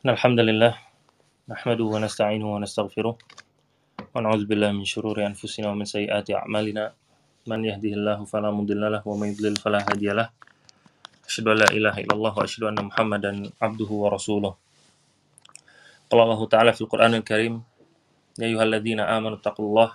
إن 0.00 0.16
الحمد 0.16 0.40
لله 0.48 0.72
نحمده 1.52 1.84
ونستعينه 1.84 2.48
ونستغفره 2.54 3.14
ونعوذ 4.16 4.42
بالله 4.48 4.72
من 4.72 4.84
شرور 4.88 5.16
أنفسنا 5.26 5.68
ومن 5.68 5.84
سيئات 5.84 6.30
أعمالنا. 6.40 6.84
من 7.44 7.60
يهده 7.68 7.92
الله 7.98 8.18
فلا 8.24 8.48
مضل 8.48 8.80
له 8.80 9.02
ومن 9.04 9.28
يضلل 9.36 9.60
فلا 9.60 9.80
هادي 9.84 10.08
له. 10.16 10.32
أشهد 11.28 11.46
أن 11.52 11.56
لا 11.56 11.68
إله 11.76 11.94
إلا 12.00 12.14
الله 12.16 12.32
وأشهد 12.38 12.62
أن 12.72 12.78
محمدا 12.88 13.52
عبده 13.60 13.90
ورسوله. 14.02 14.52
قال 16.08 16.18
الله 16.24 16.40
تعالى 16.48 16.72
في 16.72 16.80
القرآن 16.80 17.14
الكريم 17.20 17.54
يا 18.40 18.46
أيها 18.48 18.64
الذين 18.64 19.00
آمنوا 19.04 19.36
اتقوا 19.36 19.66
الله 19.68 19.88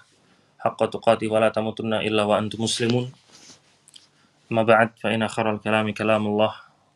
حق 0.61 0.79
تقاته 0.85 1.27
ولا 1.33 1.49
تموتن 1.49 1.93
إلا 2.05 2.23
وأنتم 2.29 2.61
مسلمون 2.63 3.09
أما 4.53 4.63
بعد 4.63 4.89
فإن 5.01 5.27
خير 5.27 5.47
الكلام 5.57 5.89
كلام 5.97 6.23
الله 6.27 6.51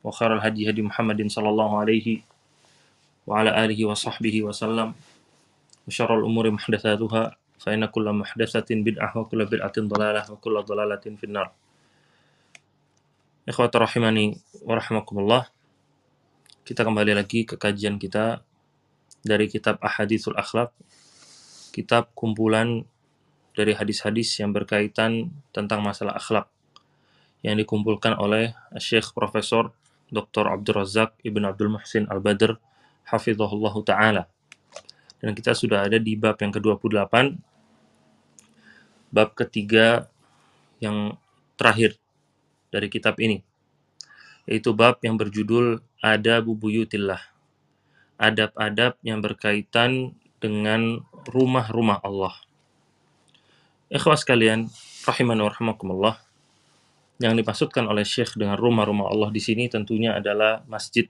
وخير 0.06 0.30
الهدي 0.38 0.70
هدي 0.70 0.82
محمد 0.86 1.20
صلى 1.28 1.50
الله 1.50 1.70
عليه 1.80 2.29
وعلى 3.29 3.51
آله 3.65 3.81
وصحبه 3.85 4.37
وسلم 4.43 4.89
وشر 5.89 6.11
الأمور 6.19 6.45
محدثاتها 6.51 7.23
فإن 7.65 7.83
كل 7.89 8.07
محدثة 8.13 8.69
بدعة 8.71 9.11
وكل 9.19 9.41
بدعة 9.49 9.77
ضلالة 9.79 10.23
وكل 10.33 10.55
ضلالة 10.63 11.05
في 11.17 11.25
النار 11.25 11.49
Ikhwata 13.45 13.77
rahimani 13.77 14.41
wa 14.65 14.81
rahmakumullah 14.81 15.53
Kita 16.65 16.81
kembali 16.81 17.13
lagi 17.13 17.45
ke 17.45 17.61
kajian 17.61 18.01
kita 18.01 18.41
dari 19.21 19.53
kitab 19.53 19.77
Ahadithul 19.85 20.33
Akhlaq 20.33 20.73
Kitab 21.69 22.09
kumpulan 22.17 22.89
dari 23.53 23.77
hadis-hadis 23.77 24.41
yang 24.41 24.57
berkaitan 24.57 25.29
tentang 25.53 25.85
masalah 25.85 26.17
akhlak 26.17 26.49
yang 27.45 27.61
dikumpulkan 27.61 28.17
oleh 28.17 28.57
Syekh 28.81 29.13
Profesor 29.13 29.77
Dr. 30.09 30.49
Abdul 30.49 30.81
Razak 30.81 31.13
Ibn 31.21 31.53
Abdul 31.53 31.77
Muhsin 31.77 32.09
Al-Badr 32.09 32.57
Hafizahullah 33.10 33.76
Ta'ala. 33.82 34.24
Dan 35.20 35.36
kita 35.36 35.52
sudah 35.58 35.84
ada 35.84 36.00
di 36.00 36.16
bab 36.16 36.40
yang 36.40 36.54
ke-28. 36.54 37.36
Bab 39.10 39.30
ketiga 39.36 40.08
yang 40.80 41.18
terakhir 41.60 41.98
dari 42.72 42.88
kitab 42.88 43.20
ini. 43.20 43.44
Yaitu 44.48 44.72
bab 44.72 45.02
yang 45.04 45.20
berjudul 45.20 45.84
Ada 46.00 46.40
Bubuyutillah 46.40 47.40
adab-adab 48.20 49.00
yang 49.00 49.24
berkaitan 49.24 50.14
dengan 50.44 51.08
rumah-rumah 51.32 52.04
Allah. 52.04 52.36
Ikhwas 53.88 54.28
sekalian 54.28 54.68
rahimani 55.08 55.42
wa 55.48 56.14
yang 57.20 57.34
dimaksudkan 57.36 57.88
oleh 57.88 58.04
Syekh 58.04 58.36
dengan 58.36 58.60
rumah-rumah 58.60 59.10
Allah 59.10 59.32
di 59.32 59.42
sini 59.42 59.72
tentunya 59.72 60.20
adalah 60.20 60.62
masjid 60.68 61.08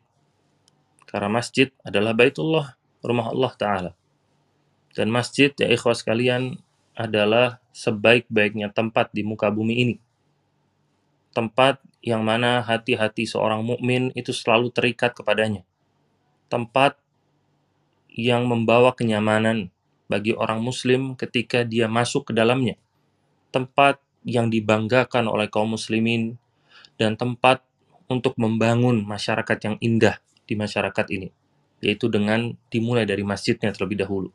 karena 1.09 1.27
masjid 1.27 1.73
adalah 1.81 2.13
baitullah 2.13 2.77
rumah 3.01 3.33
Allah 3.33 3.51
taala 3.57 3.91
dan 4.93 5.09
masjid 5.09 5.49
ya 5.57 5.65
ikhwas 5.65 6.05
sekalian 6.05 6.61
adalah 6.93 7.57
sebaik-baiknya 7.73 8.69
tempat 8.69 9.09
di 9.09 9.25
muka 9.25 9.49
bumi 9.49 9.75
ini 9.81 9.95
tempat 11.33 11.81
yang 11.99 12.23
mana 12.23 12.63
hati-hati 12.63 13.27
seorang 13.27 13.61
mukmin 13.61 14.11
itu 14.15 14.31
selalu 14.31 14.71
terikat 14.71 15.11
kepadanya. 15.13 15.67
Tempat 16.47 16.97
yang 18.09 18.49
membawa 18.49 18.95
kenyamanan 18.95 19.69
bagi 20.09 20.33
orang 20.33 20.63
muslim 20.63 21.13
ketika 21.13 21.61
dia 21.61 21.85
masuk 21.85 22.31
ke 22.31 22.33
dalamnya. 22.33 22.79
Tempat 23.53 24.01
yang 24.25 24.49
dibanggakan 24.49 25.29
oleh 25.29 25.47
kaum 25.47 25.77
muslimin 25.77 26.35
dan 26.99 27.15
tempat 27.15 27.63
untuk 28.09 28.35
membangun 28.41 29.05
masyarakat 29.05 29.57
yang 29.63 29.75
indah 29.79 30.17
di 30.49 30.57
masyarakat 30.57 31.05
ini, 31.13 31.29
yaitu 31.85 32.09
dengan 32.09 32.57
dimulai 32.73 33.05
dari 33.05 33.21
masjidnya 33.21 33.69
terlebih 33.69 34.01
dahulu. 34.01 34.33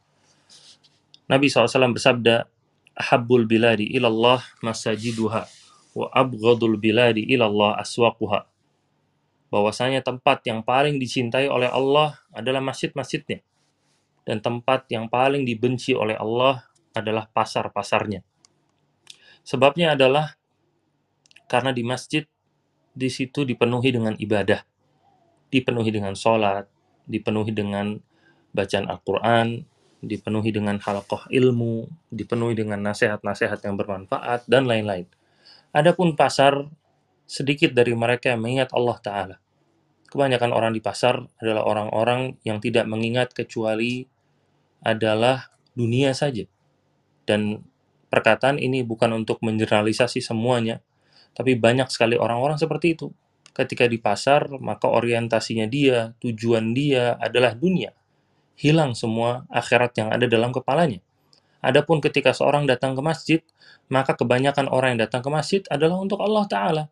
Nabi 1.26 1.50
SAW 1.50 1.90
bersabda, 1.90 2.46
Ahabbul 2.94 3.50
biladi 3.50 3.90
ilallah 3.90 4.38
masajiduha 4.62 5.50
wa 5.98 6.06
abghadul 6.14 6.78
biladi 6.78 7.26
ilallah 7.26 7.74
aswaquha. 7.82 8.46
Bahwasanya 9.50 10.02
tempat 10.06 10.46
yang 10.46 10.62
paling 10.62 11.02
dicintai 11.02 11.50
oleh 11.50 11.66
Allah 11.66 12.22
adalah 12.30 12.62
masjid-masjidnya. 12.62 13.42
Dan 14.22 14.38
tempat 14.40 14.86
yang 14.94 15.10
paling 15.10 15.42
dibenci 15.42 15.92
oleh 15.92 16.14
Allah 16.14 16.64
adalah 16.94 17.26
pasar-pasarnya. 17.26 18.22
Sebabnya 19.44 19.98
adalah 19.98 20.38
karena 21.50 21.74
di 21.74 21.84
masjid 21.84 22.24
di 22.94 23.10
situ 23.10 23.44
dipenuhi 23.44 23.90
dengan 23.90 24.14
ibadah, 24.16 24.64
dipenuhi 25.54 25.94
dengan 25.94 26.18
sholat, 26.18 26.66
dipenuhi 27.06 27.54
dengan 27.54 27.94
bacaan 28.50 28.90
Al-Quran, 28.90 29.62
dipenuhi 30.02 30.50
dengan 30.50 30.82
halaqah 30.82 31.30
ilmu, 31.30 31.86
dipenuhi 32.10 32.58
dengan 32.58 32.82
nasihat-nasihat 32.82 33.62
yang 33.62 33.78
bermanfaat, 33.78 34.50
dan 34.50 34.66
lain-lain. 34.66 35.06
Adapun 35.70 36.18
pasar, 36.18 36.66
sedikit 37.24 37.70
dari 37.70 37.94
mereka 37.94 38.34
yang 38.34 38.42
mengingat 38.42 38.74
Allah 38.74 38.98
Ta'ala. 38.98 39.36
Kebanyakan 40.10 40.50
orang 40.54 40.72
di 40.74 40.78
pasar 40.78 41.26
adalah 41.42 41.66
orang-orang 41.66 42.38
yang 42.46 42.62
tidak 42.62 42.86
mengingat 42.86 43.34
kecuali 43.34 44.06
adalah 44.84 45.50
dunia 45.74 46.14
saja. 46.14 46.46
Dan 47.26 47.66
perkataan 48.12 48.62
ini 48.62 48.86
bukan 48.86 49.10
untuk 49.10 49.42
mengeneralisasi 49.42 50.22
semuanya, 50.22 50.78
tapi 51.34 51.58
banyak 51.58 51.90
sekali 51.90 52.14
orang-orang 52.14 52.60
seperti 52.60 52.94
itu. 52.94 53.10
Ketika 53.54 53.86
di 53.86 54.02
pasar, 54.02 54.50
maka 54.58 54.90
orientasinya 54.90 55.70
dia, 55.70 56.18
tujuan 56.18 56.74
dia 56.74 57.14
adalah 57.22 57.54
dunia. 57.54 57.94
Hilang 58.58 58.98
semua 58.98 59.46
akhirat 59.46 59.94
yang 59.94 60.10
ada 60.10 60.26
dalam 60.26 60.50
kepalanya. 60.50 60.98
Adapun 61.62 62.02
ketika 62.02 62.34
seorang 62.34 62.66
datang 62.66 62.98
ke 62.98 63.00
masjid, 63.00 63.40
maka 63.86 64.18
kebanyakan 64.18 64.66
orang 64.66 64.98
yang 64.98 65.06
datang 65.06 65.22
ke 65.22 65.30
masjid 65.30 65.62
adalah 65.70 66.02
untuk 66.02 66.18
Allah 66.18 66.44
Ta'ala. 66.50 66.84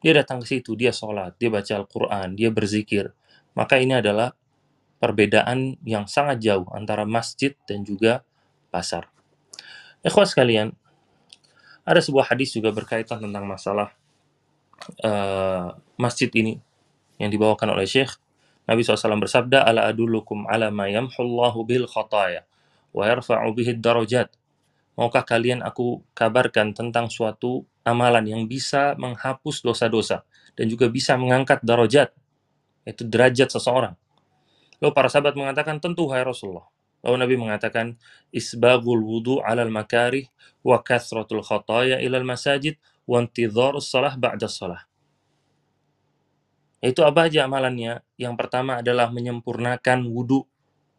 Dia 0.00 0.16
datang 0.16 0.40
ke 0.40 0.48
situ, 0.48 0.72
dia 0.72 0.88
sholat, 0.88 1.36
dia 1.36 1.52
baca 1.52 1.68
Al-Quran, 1.68 2.32
dia 2.32 2.48
berzikir. 2.48 3.12
Maka 3.52 3.76
ini 3.76 4.00
adalah 4.00 4.32
perbedaan 5.04 5.76
yang 5.84 6.08
sangat 6.08 6.40
jauh 6.40 6.64
antara 6.72 7.04
masjid 7.04 7.52
dan 7.68 7.84
juga 7.84 8.24
pasar. 8.72 9.12
Ikhwas 10.00 10.32
sekalian, 10.32 10.72
ada 11.84 12.00
sebuah 12.00 12.32
hadis 12.32 12.56
juga 12.56 12.72
berkaitan 12.72 13.20
tentang 13.20 13.44
masalah 13.44 13.99
uh, 15.04 15.74
masjid 16.00 16.30
ini 16.36 16.60
yang 17.20 17.28
dibawakan 17.32 17.76
oleh 17.76 17.84
Syekh. 17.84 18.16
Nabi 18.64 18.86
SAW 18.86 19.18
bersabda, 19.18 19.66
Ala 19.66 19.90
adulukum 19.90 20.46
ala 20.46 20.70
ma 20.70 20.86
yamhullahu 20.86 21.66
bil 21.66 21.90
khataya 21.90 22.46
wa 22.94 23.06
yarfa'u 23.06 23.50
bihi 23.54 23.78
darajat 23.78 24.30
Maukah 25.00 25.24
kalian 25.24 25.64
aku 25.64 26.04
kabarkan 26.12 26.76
tentang 26.76 27.08
suatu 27.08 27.64
amalan 27.88 28.20
yang 28.28 28.42
bisa 28.44 28.92
menghapus 29.00 29.64
dosa-dosa 29.64 30.28
dan 30.60 30.68
juga 30.68 30.92
bisa 30.92 31.16
mengangkat 31.16 31.64
darajat, 31.64 32.12
itu 32.84 33.08
derajat 33.08 33.48
seseorang. 33.48 33.96
Lalu 34.76 34.92
para 34.92 35.08
sahabat 35.08 35.32
mengatakan, 35.40 35.80
tentu 35.80 36.04
hai 36.12 36.20
Rasulullah. 36.20 36.68
Lalu 37.00 37.16
Nabi 37.16 37.34
mengatakan, 37.40 37.96
isbagul 38.28 39.00
wudu 39.00 39.40
alal 39.40 39.72
makarih 39.72 40.28
wa 40.60 40.76
kathratul 40.84 41.40
khataya 41.40 41.96
ilal 42.04 42.28
masajid 42.28 42.76
wa 43.10 43.18
intidharus 43.18 43.90
salah 43.90 44.14
ba'da 44.14 44.46
salah. 44.46 44.86
Itu 46.78 47.02
apa 47.02 47.26
aja 47.26 47.50
amalannya? 47.50 48.06
Yang 48.14 48.34
pertama 48.38 48.78
adalah 48.78 49.10
menyempurnakan 49.10 50.06
wudhu 50.06 50.46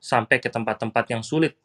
sampai 0.04 0.44
ke 0.44 0.52
tempat-tempat 0.52 1.08
yang 1.08 1.24
sulit. 1.24 1.56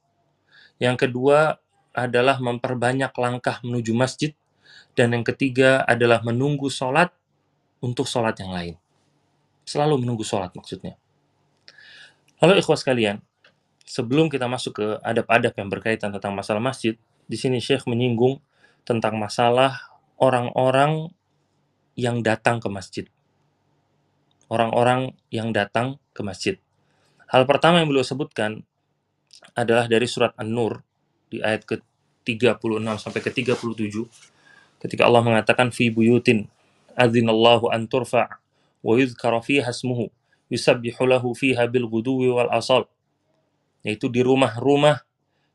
Yang 0.79 1.09
kedua 1.09 1.59
adalah 1.91 2.39
memperbanyak 2.39 3.11
langkah 3.19 3.59
menuju 3.67 3.93
masjid, 3.93 4.33
dan 4.95 5.13
yang 5.13 5.25
ketiga 5.27 5.83
adalah 5.85 6.23
menunggu 6.23 6.71
sholat 6.71 7.11
untuk 7.83 8.07
sholat 8.07 8.39
yang 8.39 8.55
lain. 8.55 8.75
Selalu 9.67 10.07
menunggu 10.07 10.23
sholat 10.23 10.55
maksudnya. 10.55 10.95
Lalu 12.39 12.61
ikhwas 12.61 12.85
kalian, 12.85 13.25
sebelum 13.89 14.29
kita 14.29 14.47
masuk 14.47 14.79
ke 14.79 14.87
adab-adab 15.01 15.53
yang 15.57 15.69
berkaitan 15.73 16.13
tentang 16.13 16.37
masalah 16.37 16.61
masjid, 16.61 16.95
di 17.27 17.37
sini 17.41 17.59
Syekh 17.59 17.89
menyinggung 17.89 18.39
tentang 18.87 19.17
masalah 19.17 19.96
orang-orang 20.17 21.13
yang 21.97 22.21
datang 22.21 22.61
ke 22.61 22.69
masjid. 22.69 23.07
Orang-orang 24.47 25.17
yang 25.33 25.51
datang 25.51 25.99
ke 26.15 26.23
masjid. 26.23 26.57
Hal 27.27 27.49
pertama 27.49 27.83
yang 27.83 27.91
beliau 27.91 28.07
sebutkan 28.07 28.63
adalah 29.57 29.91
dari 29.91 30.07
surat 30.07 30.31
An-Nur 30.39 30.85
di 31.27 31.43
ayat 31.43 31.67
ke-36 31.67 32.87
sampai 33.03 33.21
ke-37 33.21 33.97
ketika 34.79 35.03
Allah 35.09 35.25
mengatakan 35.25 35.75
fi 35.75 35.91
buyutin 35.91 36.47
adzinallahu 36.95 37.73
an 37.73 37.91
turfa 37.91 38.39
wa 38.85 38.95
yuzkara 38.95 39.43
fiha 39.43 39.67
ismuhu 39.67 40.13
yusabbihu 40.53 41.03
lahu 41.09 41.35
fiha 41.35 41.67
bil 41.67 41.91
ghuduwi 41.91 42.31
wal 42.31 42.51
asal 42.55 42.87
yaitu 43.83 44.07
di 44.07 44.23
rumah-rumah 44.23 45.03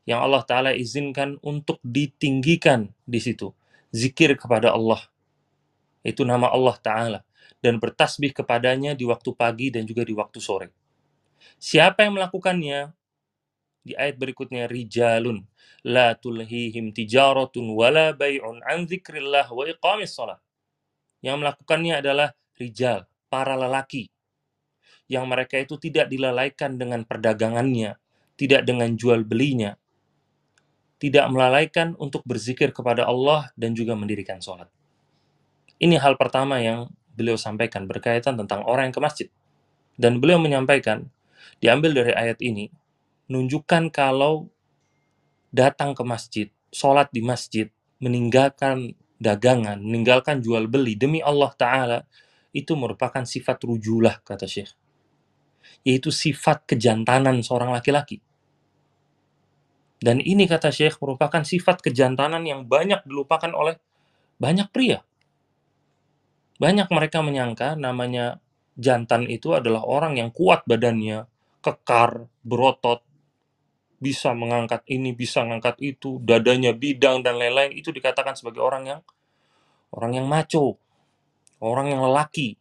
yang 0.04 0.20
Allah 0.20 0.42
taala 0.44 0.70
izinkan 0.74 1.38
untuk 1.40 1.78
ditinggikan 1.80 2.92
di 3.06 3.22
situ 3.22 3.54
zikir 3.92 4.34
kepada 4.34 4.72
Allah. 4.72 5.04
Itu 6.02 6.26
nama 6.26 6.50
Allah 6.50 6.76
taala. 6.80 7.20
Dan 7.62 7.78
bertasbih 7.78 8.34
kepadanya 8.34 8.98
di 8.98 9.06
waktu 9.06 9.30
pagi 9.38 9.70
dan 9.70 9.86
juga 9.86 10.02
di 10.02 10.10
waktu 10.10 10.42
sore. 10.42 10.74
Siapa 11.62 12.02
yang 12.02 12.18
melakukannya? 12.18 12.90
Di 13.86 13.94
ayat 13.94 14.18
berikutnya 14.18 14.66
rijalun 14.66 15.46
la 15.82 16.14
tulhihim 16.14 16.94
tijaratun 16.94 17.74
wala 17.74 18.14
bai'un 18.14 18.62
an 18.62 18.86
dzikrillah 18.86 19.50
wa 19.50 19.66
iqamis 19.66 20.14
shalah. 20.14 20.38
Yang 21.22 21.36
melakukannya 21.38 21.94
adalah 22.02 22.34
rijal, 22.58 23.06
para 23.30 23.54
lelaki. 23.54 24.10
Yang 25.06 25.24
mereka 25.26 25.54
itu 25.58 25.78
tidak 25.78 26.10
dilalaikan 26.10 26.78
dengan 26.78 27.06
perdagangannya, 27.06 27.94
tidak 28.34 28.66
dengan 28.66 28.94
jual 28.98 29.22
belinya, 29.22 29.78
tidak 31.02 31.26
melalaikan 31.34 31.98
untuk 31.98 32.22
berzikir 32.22 32.70
kepada 32.70 33.02
Allah 33.10 33.50
dan 33.58 33.74
juga 33.74 33.98
mendirikan 33.98 34.38
sholat. 34.38 34.70
Ini 35.82 35.98
hal 35.98 36.14
pertama 36.14 36.62
yang 36.62 36.94
beliau 37.18 37.34
sampaikan 37.34 37.90
berkaitan 37.90 38.38
tentang 38.38 38.62
orang 38.62 38.86
yang 38.86 38.94
ke 38.94 39.02
masjid. 39.02 39.28
Dan 39.98 40.22
beliau 40.22 40.38
menyampaikan, 40.38 41.10
diambil 41.58 41.90
dari 41.90 42.14
ayat 42.14 42.38
ini, 42.38 42.70
menunjukkan 43.26 43.90
kalau 43.90 44.46
datang 45.50 45.90
ke 45.98 46.06
masjid, 46.06 46.46
sholat 46.70 47.10
di 47.10 47.18
masjid, 47.18 47.66
meninggalkan 47.98 48.94
dagangan, 49.18 49.82
meninggalkan 49.82 50.38
jual 50.38 50.70
beli 50.70 50.94
demi 50.94 51.18
Allah 51.18 51.50
Ta'ala, 51.58 51.98
itu 52.54 52.78
merupakan 52.78 53.26
sifat 53.26 53.58
rujulah, 53.66 54.22
kata 54.22 54.46
Syekh. 54.46 54.70
Yaitu 55.82 56.14
sifat 56.14 56.62
kejantanan 56.62 57.42
seorang 57.42 57.74
laki-laki. 57.74 58.22
Dan 60.02 60.18
ini 60.18 60.50
kata 60.50 60.74
Syekh 60.74 60.98
merupakan 60.98 61.46
sifat 61.46 61.78
kejantanan 61.78 62.42
yang 62.42 62.66
banyak 62.66 63.06
dilupakan 63.06 63.54
oleh 63.54 63.78
banyak 64.42 64.66
pria. 64.74 65.06
Banyak 66.58 66.90
mereka 66.90 67.22
menyangka 67.22 67.78
namanya 67.78 68.42
jantan 68.74 69.30
itu 69.30 69.54
adalah 69.54 69.86
orang 69.86 70.18
yang 70.18 70.34
kuat 70.34 70.66
badannya, 70.66 71.30
kekar, 71.62 72.26
berotot, 72.42 73.06
bisa 74.02 74.34
mengangkat 74.34 74.82
ini, 74.90 75.14
bisa 75.14 75.46
mengangkat 75.46 75.78
itu, 75.78 76.18
dadanya 76.18 76.74
bidang 76.74 77.22
dan 77.22 77.38
lain-lain 77.38 77.70
itu 77.70 77.94
dikatakan 77.94 78.34
sebagai 78.34 78.58
orang 78.58 78.82
yang 78.90 79.00
orang 79.94 80.18
yang 80.18 80.26
maco, 80.26 80.82
orang 81.62 81.94
yang 81.94 82.02
lelaki. 82.02 82.58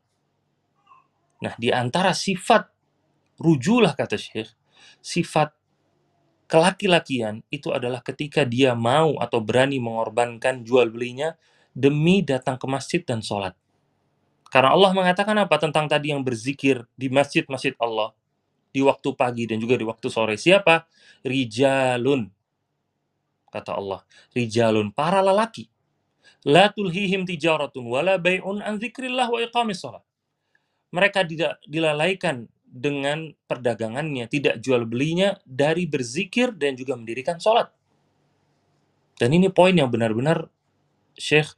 Nah, 1.42 1.58
di 1.58 1.74
antara 1.74 2.14
sifat 2.14 2.70
rujulah 3.42 3.98
kata 3.98 4.22
Syekh, 4.22 4.54
sifat 5.02 5.58
kelaki-lakian 6.52 7.48
itu 7.48 7.72
adalah 7.72 8.04
ketika 8.04 8.44
dia 8.44 8.76
mau 8.76 9.16
atau 9.24 9.40
berani 9.40 9.80
mengorbankan 9.80 10.68
jual 10.68 10.92
belinya 10.92 11.40
demi 11.72 12.20
datang 12.20 12.60
ke 12.60 12.68
masjid 12.68 13.00
dan 13.00 13.24
sholat. 13.24 13.56
Karena 14.52 14.76
Allah 14.76 14.92
mengatakan 14.92 15.32
apa 15.40 15.56
tentang 15.56 15.88
tadi 15.88 16.12
yang 16.12 16.28
berzikir 16.28 16.84
di 17.00 17.08
masjid-masjid 17.08 17.72
Allah 17.80 18.12
di 18.76 18.84
waktu 18.84 19.16
pagi 19.16 19.48
dan 19.48 19.64
juga 19.64 19.80
di 19.80 19.88
waktu 19.88 20.12
sore. 20.12 20.36
Siapa? 20.36 20.84
Rijalun. 21.24 22.28
Kata 23.48 23.72
Allah. 23.80 24.04
Rijalun, 24.36 24.92
para 24.92 25.24
lelaki. 25.24 25.72
La 26.44 26.68
tulhihim 26.68 27.24
tijaratun 27.24 27.88
wala 27.88 28.20
bay'un 28.20 28.60
an 28.60 28.76
wa 28.76 29.40
iqamis 29.40 29.80
sholat. 29.80 30.04
Mereka 30.92 31.24
tidak 31.24 31.64
dilalaikan 31.64 32.52
dengan 32.72 33.36
perdagangannya, 33.52 34.32
tidak 34.32 34.64
jual 34.64 34.88
belinya 34.88 35.36
dari 35.44 35.84
berzikir 35.84 36.56
dan 36.56 36.80
juga 36.80 36.96
mendirikan 36.96 37.36
sholat. 37.36 37.68
Dan 39.20 39.36
ini 39.36 39.52
poin 39.52 39.76
yang 39.76 39.92
benar-benar 39.92 40.48
Syekh 41.20 41.52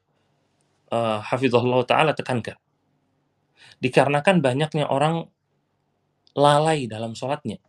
uh, 0.90 1.22
Hafizullah 1.22 1.86
Ta'ala 1.86 2.18
tekankan. 2.18 2.58
Dikarenakan 3.78 4.42
banyaknya 4.42 4.90
orang 4.90 5.30
lalai 6.34 6.90
dalam 6.90 7.14
sholatnya. 7.14 7.62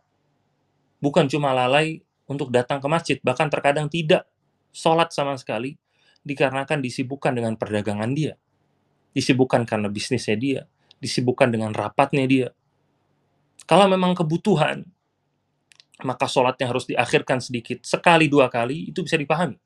Bukan 0.97 1.29
cuma 1.29 1.53
lalai 1.53 2.01
untuk 2.25 2.49
datang 2.49 2.81
ke 2.81 2.87
masjid, 2.89 3.17
bahkan 3.21 3.45
terkadang 3.47 3.85
tidak 3.85 4.25
sholat 4.73 5.13
sama 5.13 5.37
sekali, 5.37 5.77
dikarenakan 6.25 6.81
disibukkan 6.81 7.37
dengan 7.37 7.53
perdagangan 7.53 8.09
dia. 8.17 8.33
Disibukkan 9.13 9.63
karena 9.69 9.87
bisnisnya 9.87 10.35
dia, 10.35 10.61
disibukkan 10.97 11.53
dengan 11.53 11.71
rapatnya 11.71 12.25
dia, 12.25 12.47
kalau 13.65 13.89
memang 13.89 14.13
kebutuhan, 14.13 14.85
maka 16.05 16.29
sholatnya 16.29 16.69
harus 16.69 16.85
diakhirkan 16.85 17.41
sedikit. 17.41 17.81
Sekali 17.81 18.29
dua 18.29 18.45
kali, 18.45 18.93
itu 18.93 19.01
bisa 19.01 19.17
dipahami. 19.17 19.57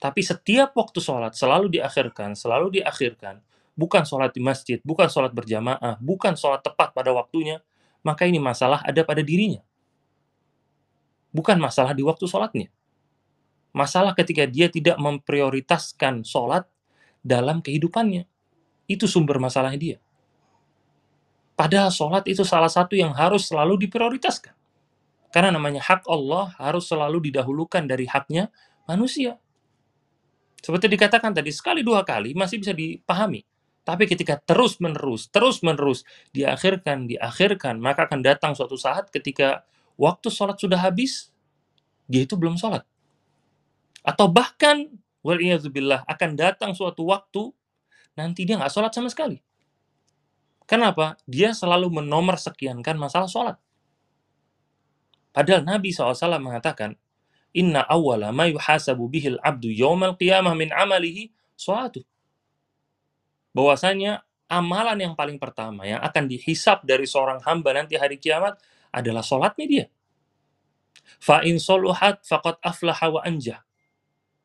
Tapi 0.00 0.20
setiap 0.24 0.72
waktu 0.78 0.96
sholat 1.02 1.36
selalu 1.36 1.76
diakhirkan, 1.76 2.32
selalu 2.32 2.80
diakhirkan. 2.80 3.42
Bukan 3.76 4.04
sholat 4.04 4.32
di 4.32 4.40
masjid, 4.40 4.78
bukan 4.80 5.08
sholat 5.08 5.32
berjamaah, 5.32 5.96
bukan 6.00 6.36
sholat 6.36 6.64
tepat 6.64 6.92
pada 6.92 7.12
waktunya. 7.12 7.60
Maka 8.00 8.24
ini 8.24 8.40
masalah 8.40 8.80
ada 8.80 9.04
pada 9.04 9.20
dirinya. 9.20 9.60
Bukan 11.36 11.60
masalah 11.60 11.92
di 11.92 12.00
waktu 12.00 12.24
sholatnya. 12.24 12.68
Masalah 13.70 14.16
ketika 14.16 14.48
dia 14.48 14.72
tidak 14.72 14.96
memprioritaskan 14.96 16.24
sholat 16.24 16.64
dalam 17.20 17.60
kehidupannya. 17.60 18.24
Itu 18.88 19.06
sumber 19.06 19.38
masalahnya 19.38 19.78
dia. 19.78 19.98
Padahal 21.60 21.92
sholat 21.92 22.24
itu 22.24 22.40
salah 22.40 22.72
satu 22.72 22.96
yang 22.96 23.12
harus 23.12 23.52
selalu 23.52 23.84
diprioritaskan. 23.84 24.56
Karena 25.28 25.52
namanya 25.52 25.84
hak 25.84 26.08
Allah 26.08 26.56
harus 26.56 26.88
selalu 26.88 27.28
didahulukan 27.28 27.84
dari 27.84 28.08
haknya 28.08 28.48
manusia. 28.88 29.36
Seperti 30.64 30.88
dikatakan 30.88 31.36
tadi, 31.36 31.52
sekali 31.52 31.84
dua 31.84 32.00
kali 32.00 32.32
masih 32.32 32.64
bisa 32.64 32.72
dipahami. 32.72 33.44
Tapi 33.84 34.08
ketika 34.08 34.40
terus-menerus, 34.40 35.28
terus-menerus 35.28 36.08
diakhirkan, 36.32 37.04
diakhirkan, 37.04 37.76
maka 37.76 38.08
akan 38.08 38.24
datang 38.24 38.56
suatu 38.56 38.80
saat 38.80 39.12
ketika 39.12 39.60
waktu 40.00 40.32
sholat 40.32 40.56
sudah 40.56 40.80
habis, 40.80 41.28
dia 42.08 42.24
itu 42.24 42.40
belum 42.40 42.56
sholat. 42.56 42.88
Atau 44.00 44.32
bahkan, 44.32 44.88
waliyahzubillah, 45.20 46.08
akan 46.08 46.40
datang 46.40 46.72
suatu 46.72 47.04
waktu, 47.04 47.52
nanti 48.16 48.48
dia 48.48 48.56
nggak 48.56 48.72
sholat 48.72 48.96
sama 48.96 49.12
sekali. 49.12 49.44
Kenapa? 50.70 51.18
Dia 51.26 51.50
selalu 51.50 51.90
menomor 51.98 52.38
sekiankan 52.38 52.94
masalah 52.94 53.26
sholat. 53.26 53.58
Padahal 55.34 55.66
Nabi 55.66 55.90
SAW 55.90 56.14
mengatakan, 56.38 56.94
Inna 57.50 57.82
awwala 57.82 58.30
ma 58.30 58.46
yuhasabu 58.46 59.10
bihil 59.10 59.34
abdu 59.42 59.66
yawmal 59.66 60.14
qiyamah 60.14 60.54
min 60.54 60.70
amalihi 60.70 61.34
sholatu. 61.58 62.06
Bahwasanya 63.50 64.22
amalan 64.46 65.10
yang 65.10 65.14
paling 65.18 65.42
pertama 65.42 65.82
yang 65.90 65.98
akan 66.06 66.30
dihisap 66.30 66.86
dari 66.86 67.02
seorang 67.02 67.42
hamba 67.42 67.74
nanti 67.74 67.98
hari 67.98 68.22
kiamat 68.22 68.54
adalah 68.94 69.26
sholatnya 69.26 69.66
dia. 69.66 69.86
Fa 71.18 71.42
in 71.42 71.58
soluhat 71.58 72.22
faqad 72.22 72.62
aflaha 72.62 73.10
wa 73.10 73.20
anjah. 73.26 73.66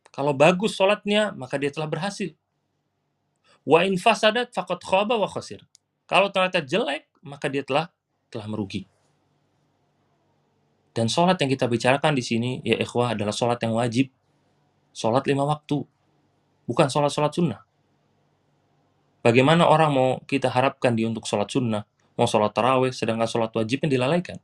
Kalau 0.10 0.34
bagus 0.34 0.74
sholatnya, 0.74 1.38
maka 1.38 1.62
dia 1.62 1.70
telah 1.70 1.86
berhasil. 1.86 2.34
Wa 3.62 3.86
in 3.86 4.02
fasadat 4.02 4.50
faqad 4.58 4.82
khaba 4.82 5.22
wa 5.22 5.30
khasir. 5.30 5.62
Kalau 6.06 6.30
ternyata 6.30 6.62
jelek, 6.62 7.10
maka 7.26 7.50
dia 7.50 7.66
telah 7.66 7.90
telah 8.30 8.46
merugi. 8.46 8.86
Dan 10.96 11.12
sholat 11.12 11.36
yang 11.44 11.52
kita 11.52 11.68
bicarakan 11.68 12.16
di 12.16 12.24
sini, 12.24 12.52
ya 12.64 12.80
ikhwah, 12.80 13.18
adalah 13.18 13.36
sholat 13.36 13.60
yang 13.60 13.76
wajib. 13.76 14.08
Sholat 14.96 15.28
lima 15.28 15.44
waktu. 15.44 15.84
Bukan 16.64 16.88
sholat-sholat 16.88 17.36
sunnah. 17.36 17.62
Bagaimana 19.20 19.68
orang 19.68 19.92
mau 19.92 20.10
kita 20.24 20.48
harapkan 20.48 20.96
dia 20.96 21.10
untuk 21.10 21.26
sholat 21.28 21.50
sunnah, 21.50 21.84
mau 22.16 22.30
sholat 22.30 22.54
taraweh, 22.54 22.94
sedangkan 22.94 23.28
sholat 23.28 23.52
wajib 23.58 23.84
yang 23.84 23.92
dilalaikan. 24.00 24.40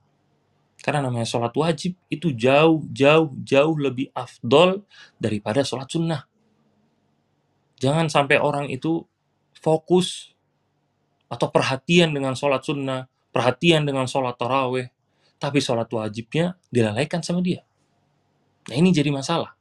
Karena 0.81 1.05
namanya 1.05 1.29
sholat 1.29 1.53
wajib 1.53 1.93
itu 2.09 2.33
jauh, 2.33 2.83
jauh, 2.89 3.31
jauh 3.45 3.75
lebih 3.77 4.09
afdol 4.11 4.81
daripada 5.21 5.61
sholat 5.61 5.87
sunnah. 5.87 6.25
Jangan 7.77 8.09
sampai 8.09 8.41
orang 8.41 8.67
itu 8.73 9.05
fokus 9.55 10.33
atau 11.31 11.47
perhatian 11.47 12.11
dengan 12.11 12.35
sholat 12.35 12.59
sunnah, 12.59 13.07
perhatian 13.31 13.87
dengan 13.87 14.03
sholat 14.03 14.35
taraweh, 14.35 14.91
tapi 15.39 15.63
sholat 15.63 15.87
wajibnya 15.87 16.59
dilalaikan 16.67 17.23
sama 17.23 17.39
dia. 17.39 17.63
Nah 18.67 18.75
ini 18.75 18.91
jadi 18.91 19.07
masalah. 19.15 19.55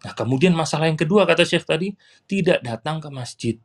Nah 0.00 0.12
kemudian 0.16 0.56
masalah 0.56 0.88
yang 0.88 0.96
kedua 0.96 1.28
kata 1.28 1.44
Syekh 1.44 1.68
tadi, 1.68 1.92
tidak 2.24 2.64
datang 2.64 3.04
ke 3.04 3.12
masjid. 3.12 3.60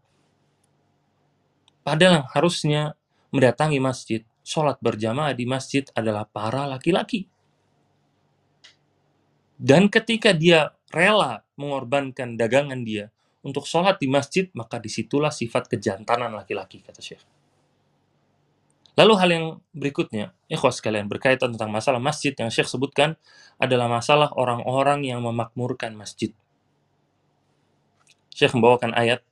Padahal 1.82 2.22
yang 2.22 2.28
harusnya 2.30 2.82
mendatangi 3.32 3.80
masjid, 3.80 4.22
sholat 4.44 4.76
berjamaah 4.84 5.32
di 5.32 5.48
masjid 5.48 5.88
adalah 5.96 6.28
para 6.28 6.68
laki-laki. 6.68 7.32
Dan 9.56 9.88
ketika 9.88 10.36
dia 10.36 10.76
rela 10.92 11.46
mengorbankan 11.56 12.36
dagangan 12.36 12.84
dia 12.84 13.14
untuk 13.42 13.66
sholat 13.66 13.98
di 13.98 14.06
masjid, 14.06 14.48
maka 14.54 14.78
di 14.78 14.90
situlah 14.90 15.34
sifat 15.34 15.70
kejantanan 15.70 16.34
laki-laki, 16.34 16.82
kata 16.86 17.02
Syekh. 17.02 17.22
Lalu 19.00 19.14
hal 19.18 19.30
yang 19.32 19.46
berikutnya, 19.74 20.36
ikhwas 20.52 20.78
sekalian, 20.78 21.10
berkaitan 21.10 21.56
tentang 21.56 21.74
masalah 21.74 21.98
masjid 21.98 22.36
yang 22.38 22.54
Syekh 22.54 22.70
sebutkan 22.70 23.18
adalah 23.58 23.90
masalah 23.90 24.30
orang-orang 24.36 25.08
yang 25.08 25.24
memakmurkan 25.24 25.96
masjid. 25.98 26.36
Syekh 28.30 28.54
membawakan 28.54 28.94
ayat 28.94 29.26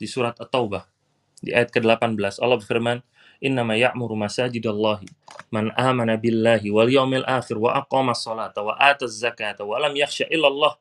di 0.00 0.08
surat 0.08 0.38
At-Taubah, 0.40 0.88
di 1.44 1.52
ayat 1.52 1.68
ke-18, 1.74 2.40
Allah 2.40 2.56
berfirman, 2.56 3.04
innama 3.40 3.74
ya'muru 3.74 4.14
masajidallahi 4.20 5.08
man 5.48 5.72
amana 5.74 6.20
billahi 6.20 6.68
wal 6.68 6.86
yawmil 6.86 7.24
akhir 7.24 7.56
wa 7.56 7.72
aqama 7.80 8.12
salata 8.12 8.60
wa 8.60 8.76
ata 8.76 9.08
zakata 9.08 9.64
wa 9.64 9.80
lam 9.80 9.96
yakhsha 9.96 10.28
illallah 10.28 10.76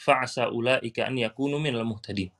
fa'asa 0.00 0.48
ulaika 0.48 1.04
an 1.04 1.20
yakunu 1.20 1.60
minal 1.60 1.84
muhtadin. 1.84 2.32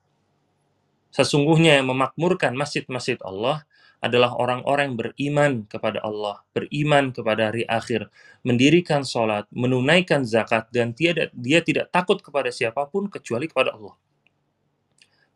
Sesungguhnya 1.12 1.76
yang 1.82 1.92
memakmurkan 1.92 2.56
masjid-masjid 2.56 3.20
Allah 3.20 3.68
adalah 4.00 4.32
orang-orang 4.32 4.94
yang 4.94 4.98
beriman 4.98 5.52
kepada 5.68 6.00
Allah, 6.00 6.40
beriman 6.56 7.12
kepada 7.12 7.52
hari 7.52 7.68
akhir, 7.68 8.08
mendirikan 8.40 9.04
sholat, 9.04 9.44
menunaikan 9.52 10.24
zakat, 10.24 10.72
dan 10.72 10.96
tiada, 10.96 11.28
dia 11.36 11.60
tidak 11.60 11.92
takut 11.92 12.16
kepada 12.24 12.48
siapa 12.48 12.80
pun 12.88 13.12
kecuali 13.12 13.44
kepada 13.44 13.76
Allah. 13.76 13.92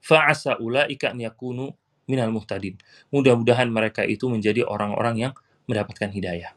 Fa'asa 0.00 0.56
ula'ika 0.56 1.12
yakunu 1.12 1.76
minal 2.08 2.32
muhtadin. 2.32 2.80
Mudah-mudahan 3.12 3.68
mereka 3.68 4.00
itu 4.08 4.32
menjadi 4.32 4.64
orang-orang 4.64 5.28
yang 5.28 5.32
mendapatkan 5.68 6.08
hidayah. 6.08 6.56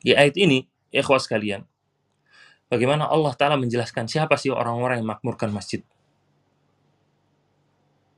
Di 0.00 0.16
ayat 0.16 0.36
ini, 0.40 0.64
ikhwas 0.88 1.28
sekalian, 1.28 1.68
bagaimana 2.72 3.04
Allah 3.04 3.36
Ta'ala 3.36 3.60
menjelaskan 3.60 4.08
siapa 4.08 4.40
sih 4.40 4.48
orang-orang 4.48 5.04
yang 5.04 5.12
makmurkan 5.12 5.52
masjid. 5.52 5.84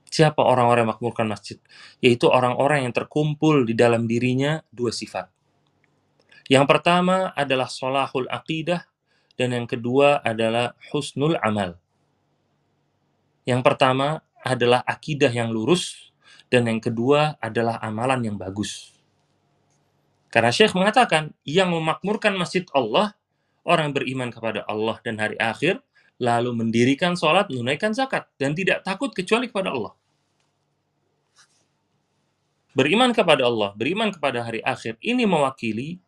Siapa 0.06 0.38
orang-orang 0.46 0.87
yang 0.87 0.92
makmurkan 0.94 1.26
masjid? 1.26 1.58
Yaitu 1.99 2.30
orang-orang 2.30 2.87
yang 2.87 2.94
terkumpul 2.94 3.66
di 3.66 3.75
dalam 3.75 4.06
dirinya 4.06 4.62
dua 4.70 4.94
sifat. 4.94 5.26
Yang 6.46 6.70
pertama 6.70 7.34
adalah 7.34 7.66
solahul 7.66 8.30
aqidah, 8.30 8.87
dan 9.34 9.50
yang 9.50 9.66
kedua 9.66 10.23
adalah 10.23 10.78
husnul 10.94 11.34
amal. 11.42 11.75
Yang 13.42 13.66
pertama 13.66 14.23
adalah 14.46 14.87
akidah 14.87 15.34
yang 15.34 15.50
lurus, 15.50 16.14
dan 16.46 16.70
yang 16.70 16.78
kedua 16.78 17.34
adalah 17.42 17.82
amalan 17.82 18.30
yang 18.30 18.37
bagus. 18.38 18.94
Karena 20.30 20.54
Syekh 20.54 20.78
mengatakan, 20.78 21.34
yang 21.42 21.75
memakmurkan 21.75 22.38
masjid 22.38 22.62
Allah, 22.70 23.18
orang 23.64 23.90
beriman 23.97 24.28
kepada 24.28 24.62
Allah 24.68 25.00
dan 25.00 25.16
hari 25.18 25.35
akhir, 25.40 25.80
lalu 26.21 26.54
mendirikan 26.54 27.18
sholat, 27.18 27.50
menunaikan 27.50 27.90
zakat, 27.97 28.28
dan 28.38 28.54
tidak 28.54 28.85
takut 28.87 29.11
kecuali 29.11 29.50
kepada 29.50 29.75
Allah. 29.75 29.97
Beriman 32.75 33.11
kepada 33.14 33.47
Allah, 33.47 33.71
beriman 33.75 34.11
kepada 34.11 34.42
hari 34.42 34.59
akhir, 34.62 34.99
ini 35.02 35.26
mewakili 35.26 35.99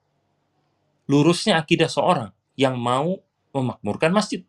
lurusnya 1.07 1.59
akidah 1.59 1.87
seorang 1.87 2.31
yang 2.59 2.75
mau 2.75 3.23
memakmurkan 3.55 4.11
masjid. 4.11 4.43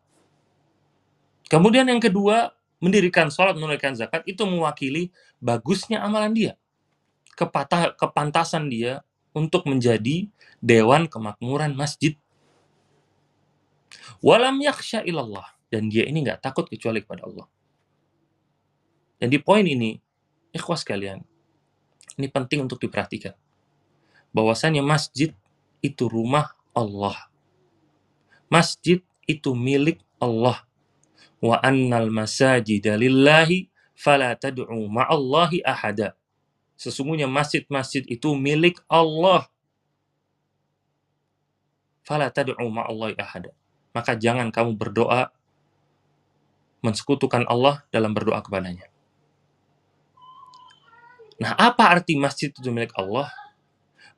Kemudian 1.47 1.87
yang 1.87 2.01
kedua, 2.01 2.57
mendirikan 2.81 3.29
sholat, 3.29 3.53
menunaikan 3.53 3.93
zakat, 3.93 4.25
itu 4.25 4.43
mewakili 4.43 5.13
bagusnya 5.39 6.01
amalan 6.01 6.33
dia. 6.33 6.53
Kepantasan 7.97 8.67
dia 8.73 9.05
untuk 9.37 9.69
menjadi 9.69 10.25
dewan 10.57 11.05
kemakmuran 11.05 11.77
masjid. 11.77 12.17
Walam 14.23 14.61
yaksha 14.61 15.05
ilallah. 15.05 15.57
Dan 15.67 15.91
dia 15.91 16.07
ini 16.07 16.23
nggak 16.23 16.39
takut 16.39 16.63
kecuali 16.67 17.03
kepada 17.03 17.27
Allah. 17.27 17.47
Dan 19.19 19.27
di 19.33 19.39
poin 19.41 19.65
ini, 19.65 19.99
ikhwas 20.55 20.85
kalian, 20.87 21.25
ini 22.15 22.27
penting 22.31 22.63
untuk 22.63 22.79
diperhatikan. 22.79 23.35
Bahwasanya 24.31 24.85
masjid 24.85 25.35
itu 25.83 26.07
rumah 26.07 26.55
Allah. 26.71 27.17
Masjid 28.47 29.03
itu 29.27 29.51
milik 29.51 29.99
Allah. 30.21 30.63
Wa 31.43 31.59
annal 31.61 32.09
masajida 32.09 32.95
lillahi 32.95 33.69
fala 33.97 34.33
tad'u 34.33 34.65
ma'allahi 34.87 35.61
ahada. 35.61 36.15
Sesungguhnya 36.77 37.25
masjid-masjid 37.25 38.05
itu 38.05 38.33
milik 38.37 38.79
Allah. 38.87 39.49
Fala 42.07 42.31
tad'u 42.31 42.55
ma'allahi 42.55 43.17
ahada. 43.19 43.51
Maka 43.97 44.13
jangan 44.13 44.53
kamu 44.53 44.77
berdoa 44.77 45.33
mensekutukan 46.85 47.49
Allah 47.49 47.81
dalam 47.89 48.13
berdoa 48.13 48.45
kepadanya. 48.45 48.85
Nah, 51.41 51.57
apa 51.57 51.89
arti 51.89 52.13
masjid 52.13 52.53
itu 52.53 52.69
milik 52.69 52.93
Allah? 52.93 53.33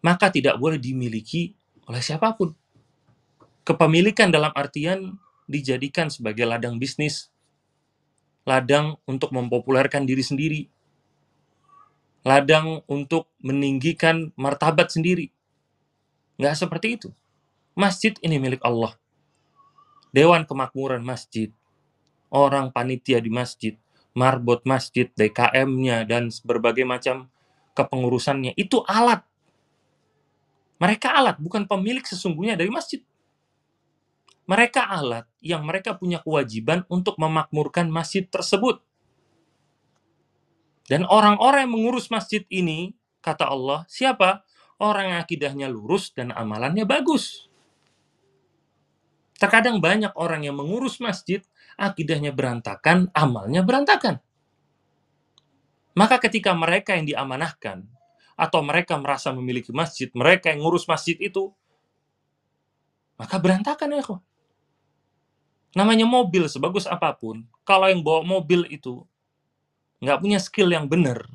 Maka 0.03 0.27
tidak 0.27 0.59
boleh 0.59 0.75
dimiliki 0.75 1.55
oleh 1.87 2.03
siapa 2.03 2.35
pun. 2.35 2.51
Kepemilikan 3.63 4.27
dalam 4.27 4.51
artian 4.51 5.15
dijadikan 5.47 6.11
sebagai 6.11 6.43
ladang 6.43 6.75
bisnis, 6.75 7.31
ladang 8.43 8.99
untuk 9.07 9.31
mempopulerkan 9.31 10.03
diri 10.03 10.23
sendiri, 10.27 10.61
ladang 12.27 12.83
untuk 12.91 13.31
meninggikan 13.39 14.35
martabat 14.35 14.91
sendiri. 14.91 15.31
Nggak 16.35 16.55
seperti 16.67 16.87
itu. 16.99 17.09
Masjid 17.79 18.11
ini 18.19 18.35
milik 18.43 18.59
Allah. 18.59 18.98
Dewan 20.09 20.45
Kemakmuran 20.49 21.05
Masjid, 21.05 21.53
orang 22.33 22.73
panitia 22.73 23.21
di 23.21 23.29
masjid, 23.29 23.77
marbot 24.17 24.61
masjid, 24.65 25.09
DKM-nya, 25.13 26.05
dan 26.09 26.33
berbagai 26.45 26.85
macam 26.85 27.29
kepengurusannya. 27.77 28.57
Itu 28.57 28.81
alat. 28.85 29.21
Mereka 30.79 31.11
alat, 31.11 31.37
bukan 31.37 31.67
pemilik 31.69 32.01
sesungguhnya 32.01 32.55
dari 32.55 32.71
masjid. 32.71 33.03
Mereka 34.49 34.81
alat 34.81 35.29
yang 35.45 35.61
mereka 35.61 35.93
punya 35.93 36.25
kewajiban 36.25 36.81
untuk 36.89 37.21
memakmurkan 37.21 37.85
masjid 37.85 38.25
tersebut. 38.25 38.81
Dan 40.89 41.05
orang-orang 41.05 41.69
yang 41.69 41.73
mengurus 41.77 42.09
masjid 42.09 42.41
ini, 42.49 42.97
kata 43.21 43.45
Allah, 43.45 43.85
siapa? 43.85 44.41
Orang 44.81 45.13
yang 45.13 45.19
akidahnya 45.21 45.69
lurus 45.69 46.09
dan 46.17 46.33
amalannya 46.33 46.87
bagus. 46.87 47.48
Terkadang 49.39 49.79
banyak 49.79 50.11
orang 50.19 50.43
yang 50.43 50.59
mengurus 50.59 50.99
masjid, 50.99 51.39
akidahnya 51.79 52.35
berantakan, 52.35 53.07
amalnya 53.15 53.63
berantakan. 53.63 54.19
Maka 55.95 56.19
ketika 56.19 56.51
mereka 56.51 56.99
yang 56.99 57.07
diamanahkan, 57.07 57.87
atau 58.39 58.59
mereka 58.63 58.95
merasa 58.99 59.31
memiliki 59.35 59.71
masjid, 59.71 60.07
mereka 60.15 60.51
yang 60.51 60.63
ngurus 60.63 60.87
masjid 60.87 61.15
itu, 61.19 61.51
maka 63.19 63.35
berantakan 63.39 63.95
ya 63.95 64.03
kok. 64.03 64.21
Namanya 65.75 66.03
mobil 66.03 66.47
sebagus 66.51 66.87
apa 66.87 67.15
pun, 67.15 67.47
kalau 67.63 67.87
yang 67.87 68.03
bawa 68.03 68.23
mobil 68.27 68.67
itu 68.67 69.03
nggak 70.03 70.19
punya 70.19 70.39
skill 70.39 70.71
yang 70.71 70.87
benar, 70.87 71.27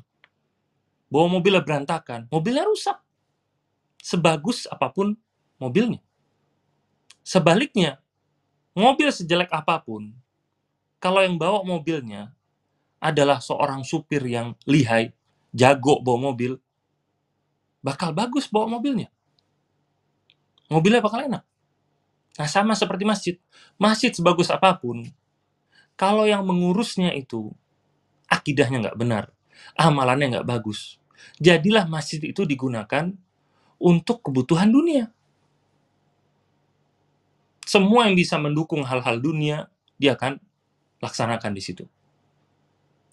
bawa 1.09 1.25
mobilnya 1.41 1.61
berantakan, 1.65 2.29
mobilnya 2.29 2.65
rusak. 2.69 3.01
Sebagus 3.97 4.69
apa 4.69 4.93
pun 4.93 5.17
mobilnya. 5.57 6.04
Sebaliknya, 7.25 7.97
mobil 8.77 9.09
sejelek 9.09 9.49
apa 9.49 9.81
pun, 9.81 10.13
kalau 11.01 11.25
yang 11.25 11.41
bawa 11.41 11.65
mobilnya 11.65 12.37
adalah 13.01 13.41
seorang 13.41 13.81
supir 13.81 14.21
yang 14.29 14.53
lihai, 14.69 15.09
jago 15.49 16.05
bawa 16.05 16.29
mobil, 16.29 16.61
bakal 17.81 18.13
bagus 18.13 18.45
bawa 18.45 18.77
mobilnya. 18.77 19.09
Mobilnya 20.69 21.01
bakal 21.01 21.25
enak. 21.25 21.41
Nah, 22.35 22.49
sama 22.51 22.77
seperti 22.77 23.09
masjid. 23.09 23.35
Masjid 23.81 24.13
sebagus 24.13 24.53
apa 24.53 24.77
pun, 24.77 25.01
kalau 25.97 26.29
yang 26.29 26.45
mengurusnya 26.45 27.09
itu 27.15 27.55
akidahnya 28.27 28.85
nggak 28.85 28.99
benar, 28.99 29.33
amalannya 29.73 30.37
nggak 30.37 30.47
bagus, 30.49 31.01
jadilah 31.41 31.87
masjid 31.87 32.19
itu 32.19 32.43
digunakan 32.43 33.15
untuk 33.79 34.19
kebutuhan 34.19 34.67
dunia. 34.69 35.14
Semua 37.65 38.05
yang 38.05 38.15
bisa 38.15 38.37
mendukung 38.37 38.85
hal-hal 38.85 39.17
dunia, 39.17 39.67
dia 39.97 40.13
akan 40.13 40.37
laksanakan 41.01 41.51
di 41.57 41.61
situ. 41.65 41.85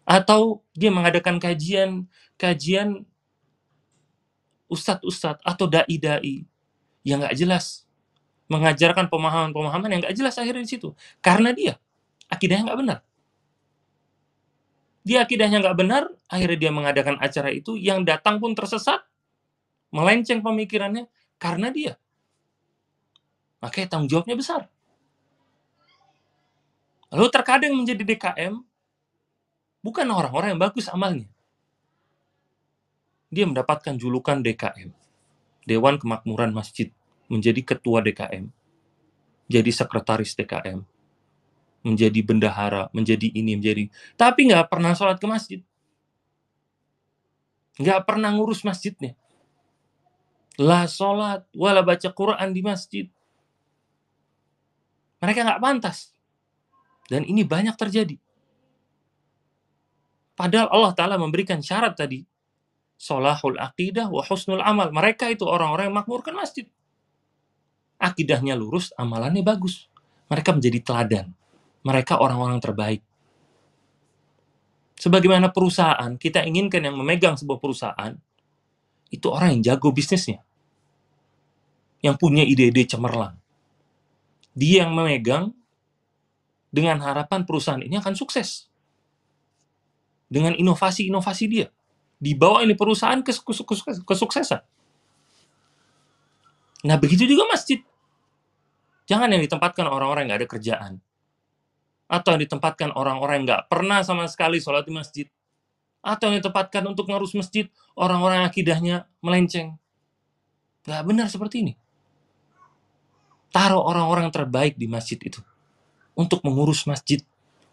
Atau 0.04 0.60
dia 0.76 0.92
mengadakan 0.92 1.40
kajian, 1.40 2.04
kajian 2.36 3.08
ustadz-ustadz 4.68 5.40
atau 5.44 5.66
dai-dai 5.68 6.44
yang 7.04 7.24
nggak 7.24 7.36
jelas, 7.36 7.88
mengajarkan 8.52 9.08
pemahaman-pemahaman 9.08 9.88
yang 9.88 10.00
nggak 10.04 10.16
jelas 10.16 10.36
akhirnya 10.36 10.64
di 10.68 10.72
situ, 10.76 10.92
karena 11.24 11.52
dia 11.56 11.74
akidahnya 12.28 12.72
nggak 12.72 12.80
benar. 12.80 12.98
Dia 15.02 15.26
akidahnya 15.26 15.58
nggak 15.64 15.78
benar, 15.78 16.02
akhirnya 16.30 16.58
dia 16.68 16.72
mengadakan 16.74 17.16
acara 17.18 17.50
itu, 17.50 17.74
yang 17.74 18.06
datang 18.06 18.38
pun 18.38 18.54
tersesat, 18.54 19.02
melenceng 19.90 20.44
pemikirannya, 20.44 21.10
karena 21.42 21.68
dia. 21.74 21.92
Makanya 23.62 23.88
tanggung 23.94 24.10
jawabnya 24.10 24.34
besar. 24.34 24.66
Lalu 27.14 27.28
terkadang 27.30 27.72
menjadi 27.78 28.02
DKM 28.02 28.58
bukan 29.84 30.06
orang-orang 30.10 30.56
yang 30.56 30.62
bagus 30.62 30.90
amalnya. 30.90 31.28
Dia 33.32 33.48
mendapatkan 33.48 33.96
julukan 33.96 34.44
DKM, 34.44 34.92
Dewan 35.64 35.96
Kemakmuran 35.96 36.52
Masjid, 36.52 36.92
menjadi 37.32 37.64
ketua 37.64 38.04
DKM, 38.04 38.48
jadi 39.48 39.70
sekretaris 39.72 40.36
DKM, 40.36 40.84
menjadi 41.84 42.20
bendahara, 42.24 42.88
menjadi 42.92 43.28
ini, 43.32 43.56
menjadi... 43.56 43.88
Tapi 44.16 44.52
nggak 44.52 44.68
pernah 44.68 44.92
sholat 44.96 45.16
ke 45.20 45.28
masjid. 45.28 45.60
nggak 47.80 48.04
pernah 48.04 48.28
ngurus 48.36 48.68
masjidnya. 48.68 49.16
La 50.60 50.84
sholat, 50.84 51.48
wala 51.56 51.80
baca 51.80 52.08
Quran 52.12 52.48
di 52.52 52.60
masjid. 52.60 53.08
Mereka 55.22 55.46
nggak 55.46 55.62
pantas. 55.62 56.10
Dan 57.06 57.22
ini 57.22 57.46
banyak 57.46 57.78
terjadi. 57.78 58.18
Padahal 60.34 60.68
Allah 60.74 60.92
Ta'ala 60.96 61.16
memberikan 61.20 61.62
syarat 61.62 61.94
tadi. 61.94 62.26
Solahul 62.98 63.58
aqidah 63.58 64.10
wa 64.10 64.22
husnul 64.26 64.62
amal. 64.62 64.90
Mereka 64.90 65.30
itu 65.30 65.46
orang-orang 65.46 65.90
yang 65.90 65.96
makmurkan 66.02 66.34
masjid. 66.34 66.66
Akidahnya 68.02 68.58
lurus, 68.58 68.90
amalannya 68.98 69.46
bagus. 69.46 69.86
Mereka 70.26 70.58
menjadi 70.58 70.78
teladan. 70.82 71.26
Mereka 71.86 72.18
orang-orang 72.18 72.58
terbaik. 72.58 73.02
Sebagaimana 75.02 75.50
perusahaan, 75.50 76.14
kita 76.14 76.46
inginkan 76.46 76.82
yang 76.86 76.94
memegang 76.94 77.34
sebuah 77.34 77.58
perusahaan, 77.58 78.14
itu 79.10 79.26
orang 79.26 79.58
yang 79.58 79.74
jago 79.74 79.90
bisnisnya. 79.90 80.46
Yang 82.06 82.16
punya 82.22 82.46
ide-ide 82.46 82.86
cemerlang. 82.86 83.41
Dia 84.52 84.84
yang 84.84 84.92
memegang 84.92 85.56
dengan 86.72 87.00
harapan 87.04 87.44
perusahaan 87.44 87.80
ini 87.80 88.00
akan 88.00 88.16
sukses. 88.16 88.68
Dengan 90.32 90.56
inovasi-inovasi 90.56 91.44
dia. 91.48 91.68
Dibawa 92.16 92.64
ini 92.64 92.72
perusahaan 92.72 93.20
ke 93.20 93.34
kesuksesan. 94.06 94.62
Nah, 96.82 96.96
begitu 96.98 97.28
juga 97.28 97.46
masjid. 97.50 97.82
Jangan 99.06 99.28
yang 99.28 99.42
ditempatkan 99.42 99.84
orang-orang 99.86 100.24
yang 100.24 100.30
nggak 100.32 100.40
ada 100.40 100.50
kerjaan. 100.50 100.92
Atau 102.08 102.36
yang 102.36 102.42
ditempatkan 102.46 102.94
orang-orang 102.94 103.42
yang 103.42 103.46
nggak 103.50 103.64
pernah 103.68 104.00
sama 104.06 104.24
sekali 104.30 104.62
sholat 104.62 104.86
di 104.86 104.92
masjid. 104.94 105.26
Atau 106.02 106.30
yang 106.30 106.40
ditempatkan 106.40 106.82
untuk 106.86 107.10
ngurus 107.10 107.36
masjid, 107.36 107.68
orang-orang 107.94 108.46
akidahnya 108.46 109.10
melenceng. 109.20 109.76
Nggak 110.86 111.02
benar 111.06 111.26
seperti 111.30 111.56
ini. 111.66 111.72
Taruh 113.52 113.84
orang-orang 113.84 114.32
terbaik 114.32 114.80
di 114.80 114.88
masjid 114.88 115.20
itu 115.20 115.44
untuk 116.16 116.44
mengurus 116.44 116.84
masjid, 116.88 117.20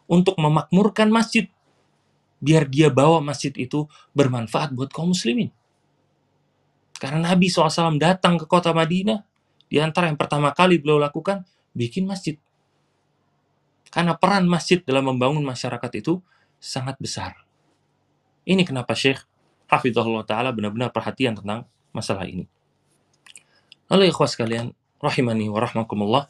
untuk 0.08 0.36
memakmurkan 0.40 1.12
masjid, 1.12 1.48
biar 2.40 2.68
dia 2.68 2.88
bawa 2.88 3.20
masjid 3.20 3.52
itu 3.56 3.88
bermanfaat 4.16 4.72
buat 4.76 4.92
kaum 4.92 5.12
muslimin. 5.12 5.52
Karena 7.00 7.32
Nabi 7.32 7.48
SAW 7.48 7.96
datang 7.96 8.36
ke 8.36 8.44
kota 8.48 8.76
Madinah, 8.76 9.24
di 9.72 9.80
antara 9.80 10.12
yang 10.12 10.20
pertama 10.20 10.52
kali 10.52 10.80
beliau 10.80 11.00
lakukan, 11.00 11.48
bikin 11.72 12.04
masjid. 12.04 12.36
Karena 13.88 14.20
peran 14.20 14.46
masjid 14.48 14.84
dalam 14.84 15.08
membangun 15.08 15.44
masyarakat 15.44 15.92
itu 15.96 16.20
sangat 16.60 17.00
besar. 17.00 17.40
Ini 18.44 18.68
kenapa 18.68 18.98
Syekh 18.98 19.24
Hafizahullah 19.70 20.26
Ta'ala 20.28 20.50
benar-benar 20.52 20.92
perhatian 20.92 21.38
tentang 21.38 21.70
masalah 21.94 22.26
ini. 22.26 22.50
Lalu 23.90 24.10
ikhwas 24.10 24.38
kalian, 24.38 24.74
rahimani 25.00 25.48
wa 25.48 25.60
rahmakumullah, 25.64 26.28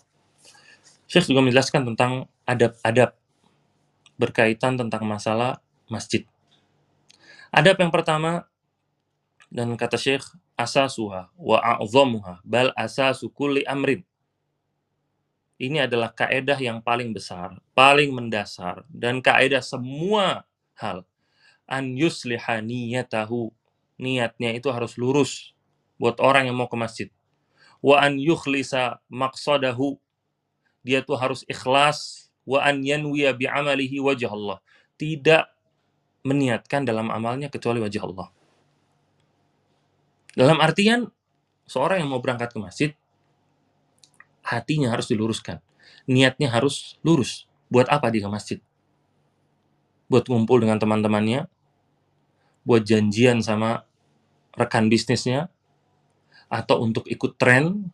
Syekh 1.10 1.34
juga 1.34 1.42
menjelaskan 1.42 1.90
tentang 1.94 2.30
adab-adab 2.46 3.18
berkaitan 4.20 4.78
tentang 4.78 5.08
masalah 5.10 5.64
masjid. 5.90 6.28
Adab 7.50 7.82
yang 7.82 7.90
pertama 7.90 8.46
dan 9.50 9.74
kata 9.74 9.98
Syekh 9.98 10.22
asasuha 10.54 11.34
wa 11.34 11.58
a'zamuha 11.58 12.46
bal 12.46 12.70
asasu 12.78 13.34
kulli 13.34 13.66
amrin. 13.66 14.06
Ini 15.60 15.90
adalah 15.90 16.16
kaedah 16.16 16.56
yang 16.56 16.80
paling 16.80 17.12
besar, 17.12 17.58
paling 17.76 18.16
mendasar 18.16 18.86
dan 18.88 19.20
kaedah 19.20 19.60
semua 19.60 20.48
hal. 20.78 21.04
An 21.68 21.98
yusliha 21.98 22.64
niyatahu. 22.64 23.52
Niatnya 24.00 24.56
itu 24.56 24.72
harus 24.72 24.96
lurus 24.96 25.52
buat 26.00 26.16
orang 26.24 26.48
yang 26.48 26.56
mau 26.56 26.72
ke 26.72 26.80
masjid. 26.80 27.12
Wa 27.80 28.04
an 28.04 28.20
yukhlisa 28.20 29.00
maqsadahu 29.08 29.96
dia 30.84 31.04
tuh 31.04 31.20
harus 31.20 31.44
ikhlas 31.48 32.32
wa 32.48 32.64
an 32.64 32.84
yanwiya 32.84 33.36
bi 33.36 33.48
amalihi 33.48 34.00
wajah 34.00 34.32
Allah. 34.32 34.58
Tidak 35.00 35.44
meniatkan 36.28 36.84
dalam 36.84 37.08
amalnya 37.08 37.48
kecuali 37.48 37.80
wajah 37.80 38.04
Allah. 38.04 38.28
Dalam 40.36 40.60
artian 40.60 41.08
seorang 41.68 42.04
yang 42.04 42.10
mau 42.12 42.20
berangkat 42.20 42.52
ke 42.52 42.60
masjid 42.60 42.92
hatinya 44.50 44.90
harus 44.90 45.06
diluruskan. 45.06 45.62
Niatnya 46.10 46.50
harus 46.50 46.98
lurus. 47.06 47.46
Buat 47.70 47.86
apa 47.94 48.10
ke 48.10 48.26
masjid? 48.26 48.58
Buat 50.10 50.26
ngumpul 50.26 50.66
dengan 50.66 50.82
teman-temannya, 50.82 51.46
buat 52.66 52.82
janjian 52.82 53.46
sama 53.46 53.86
rekan 54.58 54.90
bisnisnya, 54.90 55.54
atau 56.50 56.82
untuk 56.82 57.06
ikut 57.06 57.38
tren, 57.38 57.94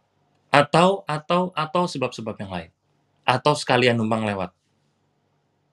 atau 0.50 1.04
atau 1.04 1.52
atau 1.52 1.84
sebab-sebab 1.86 2.36
yang 2.40 2.52
lain 2.52 2.72
atau 3.26 3.58
sekalian 3.58 3.98
numpang 3.98 4.22
lewat. 4.22 4.54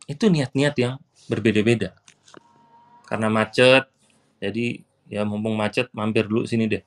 Itu 0.08 0.32
niat-niat 0.32 0.74
yang 0.80 0.96
berbeda-beda. 1.28 1.94
Karena 3.06 3.28
macet, 3.28 3.86
jadi 4.40 4.80
ya 5.06 5.22
mumpung 5.28 5.54
macet, 5.54 5.92
mampir 5.92 6.26
dulu 6.26 6.48
sini 6.48 6.64
deh. 6.66 6.82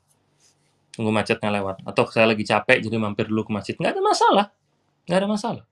Tunggu 0.92 1.14
macetnya 1.14 1.54
lewat. 1.54 1.86
Atau 1.86 2.10
saya 2.10 2.34
lagi 2.34 2.42
capek, 2.42 2.82
jadi 2.82 2.98
mampir 2.98 3.30
dulu 3.30 3.48
ke 3.48 3.52
masjid. 3.54 3.78
Nggak 3.78 3.94
ada 3.94 4.04
masalah. 4.04 4.46
Nggak 5.06 5.20
ada 5.22 5.30
masalah. 5.30 5.64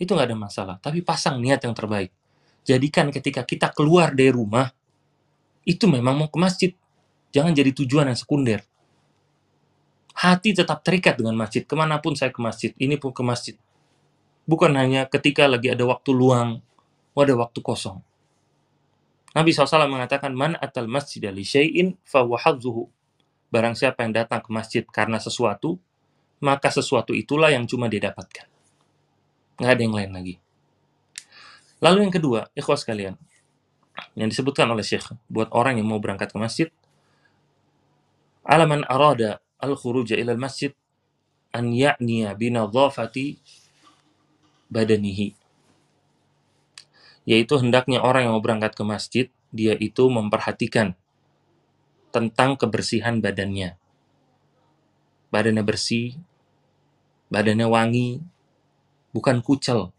Itu 0.00 0.10
nggak 0.16 0.28
ada 0.32 0.38
masalah. 0.38 0.76
Tapi 0.80 1.04
pasang 1.04 1.36
niat 1.38 1.60
yang 1.62 1.76
terbaik. 1.76 2.10
Jadikan 2.64 3.12
ketika 3.12 3.44
kita 3.44 3.68
keluar 3.76 4.16
dari 4.16 4.32
rumah, 4.32 4.72
itu 5.68 5.84
memang 5.84 6.16
mau 6.16 6.28
ke 6.32 6.38
masjid. 6.40 6.72
Jangan 7.32 7.52
jadi 7.52 7.70
tujuan 7.76 8.08
yang 8.08 8.18
sekunder 8.18 8.64
hati 10.18 10.50
tetap 10.50 10.82
terikat 10.82 11.14
dengan 11.14 11.38
masjid. 11.38 11.62
Ke 11.62 11.78
mana 11.78 12.02
pun 12.02 12.18
saya 12.18 12.34
ke 12.34 12.42
masjid, 12.42 12.74
ini 12.74 12.98
pun 12.98 13.14
ke 13.14 13.22
masjid. 13.22 13.54
Bukan 14.50 14.74
hanya 14.74 15.06
ketika 15.06 15.46
lagi 15.46 15.70
ada 15.70 15.86
waktu 15.86 16.10
luang, 16.10 16.58
ada 17.14 17.34
waktu 17.38 17.62
kosong. 17.62 18.02
Nabi 19.36 19.54
SAW 19.54 19.86
mengatakan, 19.86 20.34
Man 20.34 20.58
atal 20.58 20.90
masjid 20.90 21.22
li 21.30 21.46
syai'in 21.46 21.94
fawahadzuhu. 22.02 22.90
Barang 23.48 23.78
siapa 23.78 24.02
yang 24.02 24.12
datang 24.12 24.42
ke 24.42 24.50
masjid 24.50 24.82
karena 24.84 25.22
sesuatu, 25.22 25.78
maka 26.42 26.74
sesuatu 26.74 27.14
itulah 27.14 27.54
yang 27.54 27.64
cuma 27.70 27.86
dia 27.86 28.10
dapatkan. 28.10 28.50
Nggak 29.62 29.72
ada 29.72 29.82
yang 29.82 29.94
lain 29.94 30.10
lagi. 30.12 30.34
Lalu 31.78 32.10
yang 32.10 32.14
kedua, 32.14 32.50
ikhwas 32.58 32.82
kalian, 32.82 33.14
yang 34.18 34.28
disebutkan 34.28 34.66
oleh 34.66 34.82
Syekh, 34.82 35.14
buat 35.30 35.46
orang 35.54 35.78
yang 35.78 35.86
mau 35.86 36.02
berangkat 36.02 36.34
ke 36.34 36.38
masjid, 36.38 36.68
alaman 38.48 38.88
arada 38.88 39.44
al-khuruja 39.60 40.16
ila 40.16 40.32
masjid 40.40 40.72
an 41.52 41.76
ya'niya 41.76 42.32
binadhafati 42.32 43.36
badanihi. 44.72 45.36
Yaitu 47.28 47.60
hendaknya 47.60 48.00
orang 48.00 48.24
yang 48.24 48.32
mau 48.32 48.42
berangkat 48.42 48.72
ke 48.72 48.82
masjid 48.88 49.26
dia 49.52 49.76
itu 49.76 50.08
memperhatikan 50.08 50.96
tentang 52.08 52.56
kebersihan 52.56 53.20
badannya. 53.20 53.76
Badannya 55.28 55.60
bersih 55.60 56.16
badannya 57.28 57.68
wangi 57.68 58.24
bukan 59.12 59.44
kucel. 59.44 59.92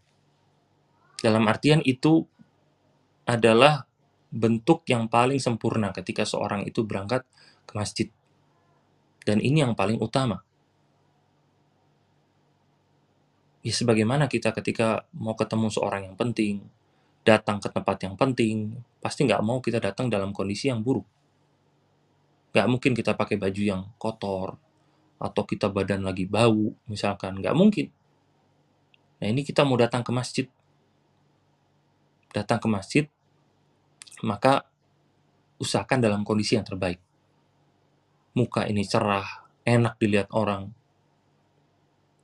Dalam 1.22 1.46
artian 1.46 1.78
itu 1.86 2.26
adalah 3.30 3.86
bentuk 4.34 4.82
yang 4.90 5.06
paling 5.06 5.38
sempurna 5.38 5.94
ketika 5.94 6.26
seorang 6.26 6.66
itu 6.66 6.82
berangkat 6.82 7.22
ke 7.66 7.72
masjid 7.78 8.08
dan 9.24 9.38
ini 9.40 9.64
yang 9.64 9.76
paling 9.76 10.00
utama. 10.00 10.40
Ya 13.60 13.76
sebagaimana 13.76 14.24
kita 14.24 14.56
ketika 14.56 15.04
mau 15.12 15.36
ketemu 15.36 15.68
seorang 15.68 16.08
yang 16.08 16.16
penting, 16.16 16.64
datang 17.20 17.60
ke 17.60 17.68
tempat 17.68 18.00
yang 18.00 18.16
penting, 18.16 18.80
pasti 19.04 19.28
nggak 19.28 19.44
mau 19.44 19.60
kita 19.60 19.76
datang 19.76 20.08
dalam 20.08 20.32
kondisi 20.32 20.72
yang 20.72 20.80
buruk. 20.80 21.04
Nggak 22.56 22.66
mungkin 22.66 22.92
kita 22.96 23.12
pakai 23.14 23.36
baju 23.36 23.62
yang 23.62 23.82
kotor, 24.00 24.56
atau 25.20 25.42
kita 25.44 25.68
badan 25.68 26.00
lagi 26.00 26.24
bau, 26.24 26.72
misalkan. 26.88 27.36
Nggak 27.44 27.52
mungkin. 27.52 27.86
Nah 29.20 29.28
ini 29.28 29.44
kita 29.44 29.68
mau 29.68 29.76
datang 29.76 30.00
ke 30.00 30.08
masjid. 30.08 30.48
Datang 32.32 32.56
ke 32.56 32.68
masjid, 32.70 33.04
maka 34.24 34.64
usahakan 35.60 36.00
dalam 36.00 36.24
kondisi 36.24 36.56
yang 36.56 36.64
terbaik 36.64 36.96
muka 38.36 38.66
ini 38.66 38.86
cerah, 38.86 39.46
enak 39.66 39.98
dilihat 39.98 40.30
orang, 40.30 40.70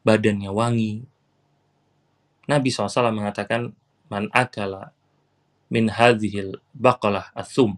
badannya 0.06 0.50
wangi. 0.54 1.02
Nabi 2.46 2.68
SAW 2.70 3.10
mengatakan, 3.10 3.74
Man 4.06 4.30
akala 4.30 4.94
min 5.66 5.90
hadhil 5.90 6.62
baqalah 6.70 7.34
athum. 7.34 7.74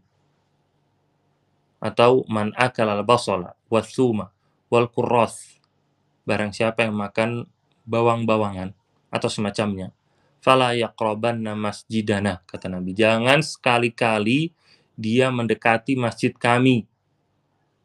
Atau 1.81 2.29
man 2.29 2.53
akala 2.53 3.01
al-basala 3.01 3.57
wathuma 3.73 4.29
wal 4.69 4.93
kurroth. 4.93 5.57
Barang 6.29 6.53
siapa 6.53 6.85
yang 6.85 6.93
makan 7.01 7.49
bawang-bawangan 7.89 8.77
atau 9.09 9.29
semacamnya. 9.33 9.97
Fala 10.45 10.77
yaqrabanna 10.77 11.57
masjidana, 11.57 12.45
kata 12.45 12.69
Nabi. 12.69 12.93
Jangan 12.93 13.41
sekali-kali 13.41 14.53
dia 14.95 15.33
mendekati 15.33 15.97
masjid 15.97 16.31
kami. 16.37 16.85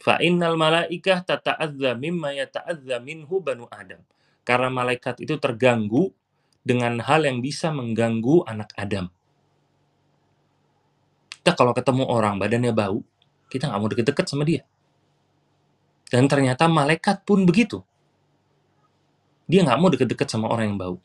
Fa 0.04 0.20
innal 0.20 0.60
malaikah 0.60 1.24
tata'adza 1.24 1.96
mimma 1.96 2.36
yata'adza 2.36 3.00
minhu 3.00 3.40
banu 3.40 3.72
Adam. 3.72 4.04
Karena 4.44 4.68
malaikat 4.68 5.24
itu 5.24 5.40
terganggu 5.40 6.12
dengan 6.60 7.00
hal 7.00 7.24
yang 7.24 7.40
bisa 7.40 7.72
mengganggu 7.72 8.44
anak 8.44 8.76
Adam. 8.76 9.08
Kita 11.40 11.56
kalau 11.56 11.72
ketemu 11.72 12.04
orang 12.04 12.36
badannya 12.36 12.76
bau, 12.76 13.00
kita 13.48 13.72
nggak 13.72 13.80
mau 13.80 13.88
deket-deket 13.88 14.26
sama 14.28 14.44
dia. 14.44 14.68
Dan 16.12 16.28
ternyata 16.28 16.68
malaikat 16.68 17.24
pun 17.24 17.48
begitu. 17.48 17.80
Dia 19.48 19.64
nggak 19.64 19.80
mau 19.80 19.88
deket-deket 19.88 20.28
sama 20.28 20.52
orang 20.52 20.76
yang 20.76 20.80
bau. 20.84 20.96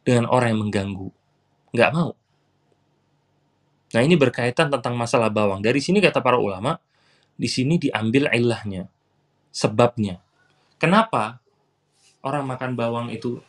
Dengan 0.00 0.32
orang 0.32 0.56
yang 0.56 0.60
mengganggu. 0.64 1.08
Nggak 1.76 1.90
mau. 1.92 2.16
Nah 3.92 4.00
ini 4.00 4.16
berkaitan 4.16 4.72
tentang 4.72 4.96
masalah 4.96 5.28
bawang. 5.28 5.60
Dari 5.60 5.80
sini 5.80 6.00
kata 6.00 6.24
para 6.24 6.40
ulama, 6.40 6.80
di 7.36 7.48
sini 7.48 7.76
diambil 7.76 8.32
ilahnya, 8.32 8.88
sebabnya. 9.52 10.20
Kenapa 10.76 11.40
orang 12.24 12.44
makan 12.48 12.76
bawang 12.76 13.08
itu 13.12 13.40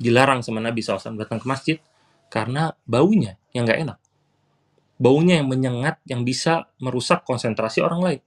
dilarang 0.00 0.40
sama 0.40 0.60
Nabi 0.60 0.80
SAW 0.80 1.20
datang 1.20 1.40
ke 1.40 1.46
masjid? 1.48 1.76
Karena 2.32 2.72
baunya 2.84 3.36
yang 3.56 3.64
nggak 3.68 3.80
enak. 3.84 3.98
Baunya 4.96 5.42
yang 5.42 5.48
menyengat, 5.50 6.00
yang 6.06 6.22
bisa 6.22 6.70
merusak 6.78 7.26
konsentrasi 7.26 7.82
orang 7.82 8.00
lain 8.00 8.20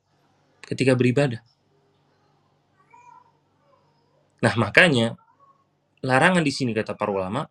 ketika 0.68 0.94
beribadah. 0.94 1.40
Nah, 4.44 4.54
makanya 4.60 5.18
larangan 6.04 6.46
di 6.46 6.54
sini 6.54 6.76
kata 6.76 6.94
para 6.94 7.10
ulama 7.10 7.50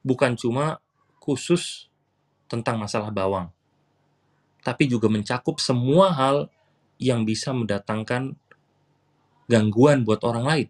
bukan 0.00 0.38
cuma 0.38 0.80
khusus 1.20 1.92
tentang 2.48 2.80
masalah 2.80 3.12
bawang, 3.12 3.52
tapi 4.62 4.86
juga 4.86 5.10
mencakup 5.10 5.58
semua 5.58 6.14
hal 6.14 6.46
yang 7.02 7.26
bisa 7.26 7.50
mendatangkan 7.50 8.38
gangguan 9.50 10.06
buat 10.06 10.22
orang 10.22 10.44
lain. 10.46 10.68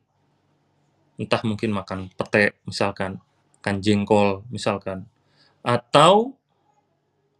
Entah 1.20 1.44
mungkin 1.44 1.76
makan 1.76 2.08
pete 2.16 2.56
misalkan, 2.64 3.20
makan 3.60 3.76
jengkol 3.84 4.48
misalkan, 4.48 5.04
atau 5.60 6.34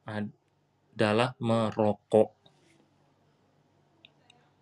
adalah 0.05 1.33
merokok. 1.41 2.37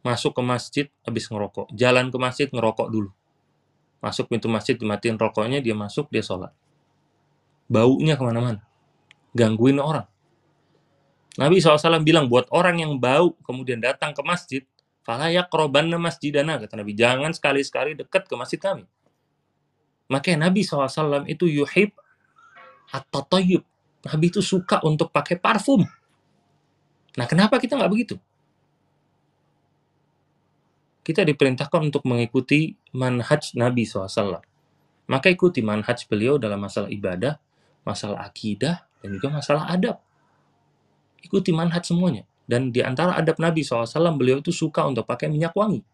Masuk 0.00 0.32
ke 0.32 0.42
masjid 0.46 0.86
habis 1.04 1.28
ngerokok, 1.28 1.74
jalan 1.76 2.08
ke 2.08 2.16
masjid 2.16 2.48
ngerokok 2.48 2.88
dulu. 2.88 3.10
Masuk 4.00 4.32
pintu 4.32 4.48
masjid 4.48 4.78
dimatiin 4.78 5.20
rokoknya 5.20 5.60
dia 5.60 5.76
masuk 5.76 6.08
dia 6.08 6.24
sholat. 6.24 6.56
Baunya 7.68 8.16
ke 8.16 8.24
mana-mana. 8.24 8.64
Gangguin 9.36 9.76
orang 9.76 10.09
Nabi 11.38 11.62
SAW 11.62 12.02
bilang 12.02 12.26
buat 12.26 12.50
orang 12.50 12.82
yang 12.82 12.98
bau 12.98 13.38
kemudian 13.46 13.78
datang 13.78 14.10
ke 14.10 14.22
masjid 14.26 14.62
falayak 15.06 15.46
robanna 15.54 15.98
masjidana 16.00 16.58
kata 16.58 16.74
Nabi. 16.80 16.96
Jangan 16.98 17.30
sekali-sekali 17.30 17.94
dekat 17.94 18.26
ke 18.26 18.34
masjid 18.34 18.58
kami. 18.58 18.86
Makanya 20.10 20.50
Nabi 20.50 20.66
SAW 20.66 21.26
itu 21.30 21.46
yuhib 21.46 21.94
atau 22.90 23.22
toyib 23.22 23.62
Nabi 24.00 24.32
itu 24.32 24.40
suka 24.40 24.80
untuk 24.80 25.12
pakai 25.12 25.36
parfum. 25.36 25.84
Nah 27.20 27.26
kenapa 27.28 27.60
kita 27.60 27.76
nggak 27.76 27.92
begitu? 27.92 28.16
Kita 31.04 31.26
diperintahkan 31.26 31.90
untuk 31.90 32.04
mengikuti 32.08 32.76
manhaj 32.96 33.52
Nabi 33.56 33.84
SAW. 33.84 34.40
Maka 35.10 35.26
ikuti 35.26 35.58
manhaj 35.60 36.06
beliau 36.06 36.38
dalam 36.38 36.60
masalah 36.62 36.86
ibadah, 36.86 37.36
masalah 37.82 38.24
akidah, 38.24 38.86
dan 39.02 39.08
juga 39.18 39.28
masalah 39.32 39.66
adab. 39.68 39.98
Ikuti 41.20 41.50
manhaj 41.52 41.84
semuanya. 41.84 42.24
Dan 42.44 42.74
di 42.74 42.82
antara 42.82 43.14
adab 43.14 43.38
Nabi 43.38 43.62
SAW, 43.62 43.86
beliau 44.18 44.42
itu 44.42 44.50
suka 44.50 44.82
untuk 44.84 45.06
pakai 45.06 45.30
minyak 45.30 45.54
wangi. 45.54 45.84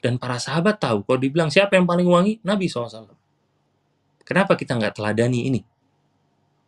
Dan 0.00 0.16
para 0.16 0.40
sahabat 0.40 0.80
tahu, 0.80 1.04
kalau 1.04 1.20
dibilang 1.20 1.52
siapa 1.52 1.76
yang 1.76 1.84
paling 1.84 2.08
wangi, 2.08 2.40
Nabi 2.40 2.70
SAW. 2.70 3.12
Kenapa 4.24 4.56
kita 4.56 4.78
nggak 4.78 4.96
teladani 4.96 5.50
ini? 5.52 5.60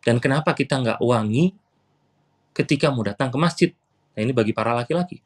Dan 0.03 0.19
kenapa 0.19 0.53
kita 0.53 0.77
nggak 0.83 0.99
wangi 1.01 1.55
ketika 2.53 2.93
mau 2.93 3.01
datang 3.01 3.33
ke 3.33 3.37
masjid? 3.39 3.69
Nah 4.13 4.21
ini 4.21 4.35
bagi 4.35 4.53
para 4.53 4.75
laki-laki 4.77 5.23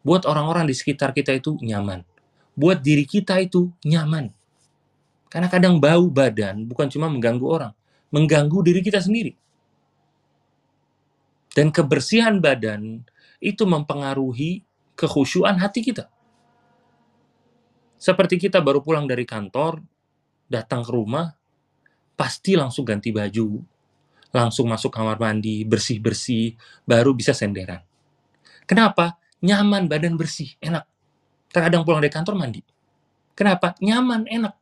buat 0.00 0.24
orang-orang 0.24 0.68
di 0.68 0.74
sekitar 0.76 1.12
kita 1.12 1.36
itu 1.36 1.56
nyaman. 1.60 2.04
Buat 2.56 2.80
diri 2.84 3.04
kita 3.04 3.40
itu 3.40 3.72
nyaman. 3.84 4.32
Karena 5.30 5.46
kadang 5.46 5.78
bau 5.78 6.10
badan 6.10 6.66
bukan 6.66 6.90
cuma 6.90 7.06
mengganggu 7.06 7.46
orang, 7.46 7.72
mengganggu 8.10 8.58
diri 8.66 8.80
kita 8.82 8.98
sendiri. 8.98 9.38
Dan 11.50 11.74
kebersihan 11.74 12.38
badan 12.38 13.02
itu 13.42 13.66
mempengaruhi 13.66 14.62
kekhusyuan 14.94 15.58
hati 15.58 15.82
kita. 15.82 16.06
Seperti 18.00 18.40
kita 18.40 18.64
baru 18.64 18.80
pulang 18.80 19.04
dari 19.04 19.28
kantor, 19.28 19.82
datang 20.48 20.80
ke 20.86 20.90
rumah, 20.94 21.36
pasti 22.16 22.56
langsung 22.56 22.86
ganti 22.86 23.12
baju, 23.12 23.60
langsung 24.32 24.70
masuk 24.70 24.88
kamar 24.94 25.20
mandi, 25.20 25.66
bersih-bersih, 25.66 26.56
baru 26.86 27.12
bisa 27.12 27.36
senderan. 27.36 27.82
Kenapa? 28.64 29.20
nyaman, 29.40 29.88
badan 29.88 30.14
bersih, 30.20 30.54
enak. 30.60 30.84
Terkadang 31.50 31.82
pulang 31.82 32.04
dari 32.04 32.12
kantor 32.12 32.36
mandi. 32.36 32.60
Kenapa? 33.34 33.74
Nyaman, 33.80 34.28
enak. 34.28 34.54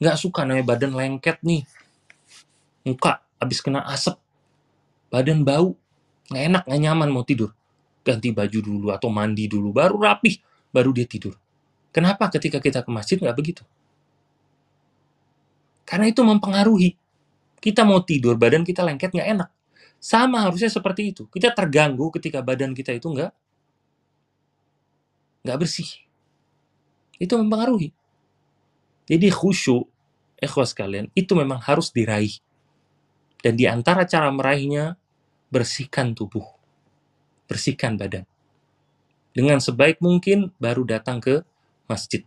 Nggak 0.00 0.16
suka 0.16 0.44
namanya 0.44 0.64
badan 0.64 0.92
lengket 0.96 1.40
nih. 1.44 1.64
Muka 2.86 3.24
habis 3.40 3.60
kena 3.60 3.84
asap. 3.88 4.16
Badan 5.10 5.42
bau. 5.42 5.74
Nggak 6.30 6.42
enak, 6.46 6.62
nggak 6.70 6.80
nyaman 6.86 7.08
mau 7.10 7.26
tidur. 7.26 7.50
Ganti 8.06 8.30
baju 8.30 8.58
dulu 8.62 8.86
atau 8.94 9.10
mandi 9.10 9.50
dulu. 9.50 9.74
Baru 9.74 9.98
rapih, 9.98 10.38
baru 10.70 10.94
dia 10.94 11.04
tidur. 11.04 11.34
Kenapa 11.90 12.30
ketika 12.30 12.62
kita 12.62 12.86
ke 12.86 12.90
masjid 12.94 13.18
nggak 13.18 13.34
begitu? 13.34 13.66
Karena 15.82 16.06
itu 16.06 16.22
mempengaruhi. 16.22 16.94
Kita 17.58 17.82
mau 17.82 18.00
tidur, 18.06 18.38
badan 18.38 18.62
kita 18.62 18.86
lengket 18.86 19.10
nggak 19.10 19.28
enak. 19.36 19.50
Sama 20.00 20.46
harusnya 20.46 20.70
seperti 20.70 21.12
itu. 21.12 21.26
Kita 21.28 21.52
terganggu 21.52 22.08
ketika 22.14 22.40
badan 22.40 22.72
kita 22.72 22.94
itu 22.94 23.10
enggak 23.10 23.34
enggak 25.44 25.58
bersih. 25.66 25.90
Itu 27.20 27.36
mempengaruhi. 27.36 27.92
Jadi 29.10 29.26
khusyuk, 29.28 29.90
ikhwas 30.38 30.72
kalian, 30.72 31.10
itu 31.18 31.34
memang 31.34 31.58
harus 31.58 31.90
diraih. 31.90 32.38
Dan 33.42 33.58
di 33.58 33.66
antara 33.66 34.06
cara 34.06 34.30
meraihnya, 34.30 34.99
bersihkan 35.50 36.14
tubuh. 36.14 36.46
Bersihkan 37.50 37.98
badan. 37.98 38.24
Dengan 39.30 39.58
sebaik 39.62 40.02
mungkin 40.02 40.54
baru 40.58 40.86
datang 40.86 41.22
ke 41.22 41.42
masjid. 41.90 42.22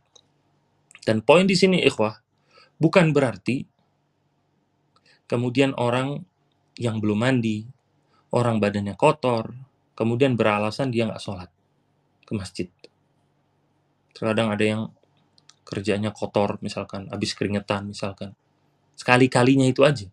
Dan 1.03 1.19
poin 1.19 1.43
di 1.43 1.55
sini 1.55 1.83
ikhwah, 1.83 2.19
bukan 2.79 3.11
berarti 3.11 3.67
kemudian 5.27 5.75
orang 5.75 6.23
yang 6.79 6.99
belum 7.03 7.19
mandi, 7.23 7.67
orang 8.31 8.59
badannya 8.59 8.95
kotor, 8.95 9.51
kemudian 9.93 10.39
beralasan 10.39 10.89
dia 10.91 11.07
nggak 11.07 11.19
sholat 11.19 11.49
ke 12.23 12.31
masjid. 12.35 12.67
Terkadang 14.15 14.53
ada 14.53 14.63
yang 14.63 14.81
kerjanya 15.67 16.11
kotor 16.11 16.59
misalkan, 16.63 17.09
habis 17.09 17.35
keringetan 17.35 17.89
misalkan. 17.89 18.35
Sekali-kalinya 18.93 19.65
itu 19.65 19.81
aja. 19.81 20.07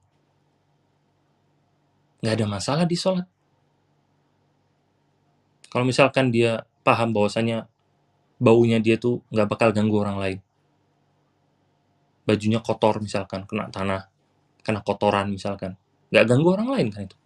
Nggak 2.21 2.35
ada 2.37 2.47
masalah 2.47 2.85
di 2.85 2.97
sholat. 2.97 3.27
Kalau 5.71 5.85
misalkan 5.87 6.35
dia 6.35 6.67
paham 6.83 7.15
bahwasanya 7.15 7.71
baunya 8.41 8.81
dia 8.83 8.97
tuh 8.99 9.23
nggak 9.31 9.49
bakal 9.49 9.69
ganggu 9.71 10.01
orang 10.01 10.19
lain. 10.19 10.39
Bajunya 12.25 12.61
kotor 12.61 13.01
misalkan, 13.01 13.47
kena 13.49 13.73
tanah, 13.73 14.11
kena 14.63 14.81
kotoran 14.85 15.33
misalkan 15.33 15.77
nggak 16.11 16.25
ganggu 16.27 16.49
orang 16.55 16.69
lain 16.71 16.87
kan 16.93 17.03
itu 17.07 17.17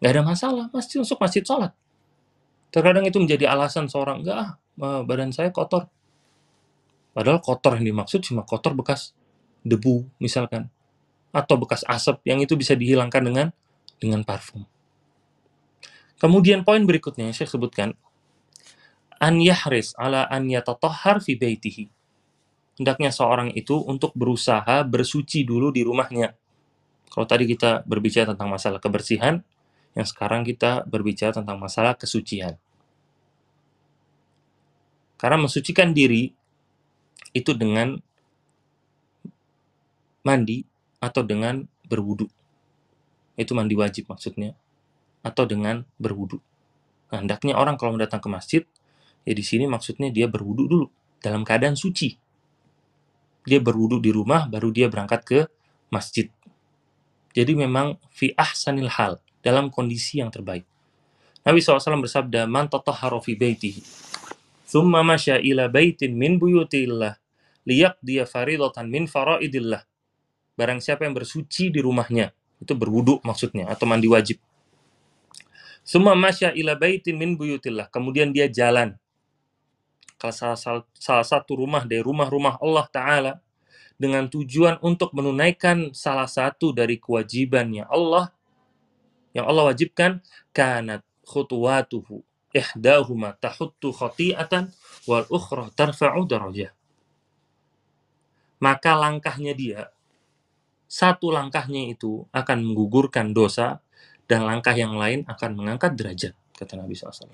nggak 0.00 0.12
ada 0.16 0.22
masalah 0.24 0.64
masih 0.72 1.04
masuk 1.04 1.18
masjid 1.20 1.42
sholat 1.44 1.72
terkadang 2.72 3.04
itu 3.06 3.18
menjadi 3.20 3.52
alasan 3.52 3.86
seorang 3.86 4.24
enggak 4.24 4.36
ah 4.36 4.50
badan 5.04 5.30
saya 5.30 5.52
kotor 5.52 5.86
padahal 7.12 7.42
kotor 7.42 7.76
yang 7.78 7.94
dimaksud 7.94 8.24
cuma 8.24 8.42
kotor 8.48 8.72
bekas 8.72 9.12
debu 9.62 10.08
misalkan 10.18 10.72
atau 11.30 11.56
bekas 11.60 11.84
asap 11.86 12.24
yang 12.26 12.40
itu 12.42 12.56
bisa 12.56 12.74
dihilangkan 12.74 13.22
dengan 13.22 13.46
dengan 14.00 14.24
parfum 14.24 14.64
kemudian 16.16 16.64
poin 16.64 16.82
berikutnya 16.82 17.28
yang 17.28 17.36
saya 17.36 17.52
sebutkan 17.52 17.92
an 19.20 19.36
yahris 19.38 19.92
ala 20.00 20.24
an 20.26 20.48
yatatahhar 20.48 21.20
fi 21.20 21.36
baitihi 21.36 21.92
hendaknya 22.80 23.12
seorang 23.12 23.52
itu 23.52 23.76
untuk 23.76 24.16
berusaha 24.16 24.80
bersuci 24.88 25.44
dulu 25.44 25.68
di 25.68 25.84
rumahnya 25.84 26.40
kalau 27.10 27.26
tadi 27.26 27.44
kita 27.50 27.82
berbicara 27.90 28.32
tentang 28.32 28.48
masalah 28.54 28.78
kebersihan, 28.78 29.42
yang 29.98 30.06
sekarang 30.06 30.46
kita 30.46 30.86
berbicara 30.86 31.34
tentang 31.34 31.58
masalah 31.58 31.98
kesucian. 31.98 32.54
Karena 35.18 35.36
mensucikan 35.36 35.90
diri 35.90 36.30
itu 37.34 37.50
dengan 37.52 37.98
mandi 40.22 40.62
atau 41.02 41.26
dengan 41.26 41.66
berwudu. 41.90 42.30
Itu 43.40 43.56
mandi 43.56 43.72
wajib 43.72 44.12
maksudnya. 44.12 44.52
atau 45.20 45.44
dengan 45.44 45.84
berwudu. 46.00 46.40
Nah, 47.12 47.20
hendaknya 47.20 47.52
orang 47.52 47.76
kalau 47.76 47.92
datang 48.00 48.24
ke 48.24 48.28
masjid, 48.32 48.62
ya 49.28 49.36
di 49.36 49.44
sini 49.44 49.68
maksudnya 49.68 50.08
dia 50.08 50.24
berwudu 50.24 50.64
dulu 50.64 50.86
dalam 51.20 51.44
keadaan 51.44 51.76
suci. 51.76 52.16
Dia 53.44 53.60
berwudu 53.60 54.00
di 54.00 54.08
rumah 54.08 54.48
baru 54.48 54.72
dia 54.72 54.88
berangkat 54.88 55.20
ke 55.28 55.38
masjid. 55.92 56.32
Jadi 57.36 57.52
memang 57.52 58.00
fi 58.08 58.32
ahsanil 58.32 58.88
hal, 58.88 59.20
dalam 59.44 59.68
kondisi 59.68 60.24
yang 60.24 60.32
terbaik. 60.32 60.64
Nabi 61.44 61.60
SAW 61.60 62.00
bersabda, 62.00 62.44
Man 62.44 62.68
tatahhara 62.68 63.20
fi 63.20 63.36
thumma 64.70 65.02
masya 65.02 65.42
ila 65.42 65.66
baitin 65.66 66.14
min 66.14 66.38
buyutillah, 66.38 67.18
liyaqdiya 67.66 68.28
faridatan 68.28 68.86
min 68.86 69.10
faraidillah. 69.10 69.82
Barang 70.54 70.78
siapa 70.78 71.08
yang 71.08 71.16
bersuci 71.16 71.72
di 71.72 71.80
rumahnya, 71.80 72.30
itu 72.60 72.72
berwudu 72.76 73.18
maksudnya, 73.24 73.66
atau 73.72 73.88
mandi 73.88 74.06
wajib. 74.06 74.38
Thumma 75.82 76.12
masya 76.14 76.52
ila 76.54 76.76
baitin 76.76 77.16
min 77.16 77.34
buyutillah. 77.34 77.88
Kemudian 77.88 78.30
dia 78.30 78.46
jalan 78.46 78.94
ke 80.20 80.28
salah, 80.30 80.84
salah 80.94 81.26
satu 81.26 81.56
rumah 81.56 81.88
dari 81.88 82.04
rumah-rumah 82.04 82.60
Allah 82.60 82.86
Ta'ala 82.92 83.32
dengan 84.00 84.28
tujuan 84.28 84.80
untuk 84.80 85.12
menunaikan 85.12 85.92
salah 85.92 86.28
satu 86.28 86.72
dari 86.72 86.96
kewajibannya 86.96 87.84
Allah 87.84 88.32
yang 89.36 89.44
Allah 89.44 89.68
wajibkan 89.68 90.24
kanat 90.56 91.04
khutuwatuhu 91.28 92.24
ihdahuma 92.56 93.36
tahuttu 93.36 93.92
khati'atan 93.92 94.72
wal 95.04 95.28
ukhra 95.28 95.68
tarfa'u 95.76 96.24
darajah 96.24 96.72
maka 98.56 98.96
langkahnya 98.96 99.52
dia 99.52 99.80
satu 100.90 101.30
langkahnya 101.30 101.94
itu 101.94 102.26
akan 102.34 102.66
menggugurkan 102.66 103.30
dosa 103.30 103.78
dan 104.26 104.42
langkah 104.42 104.74
yang 104.74 104.98
lain 104.98 105.22
akan 105.30 105.54
mengangkat 105.54 105.94
derajat 105.94 106.34
kata 106.58 106.74
Nabi 106.74 106.98
SAW 106.98 107.30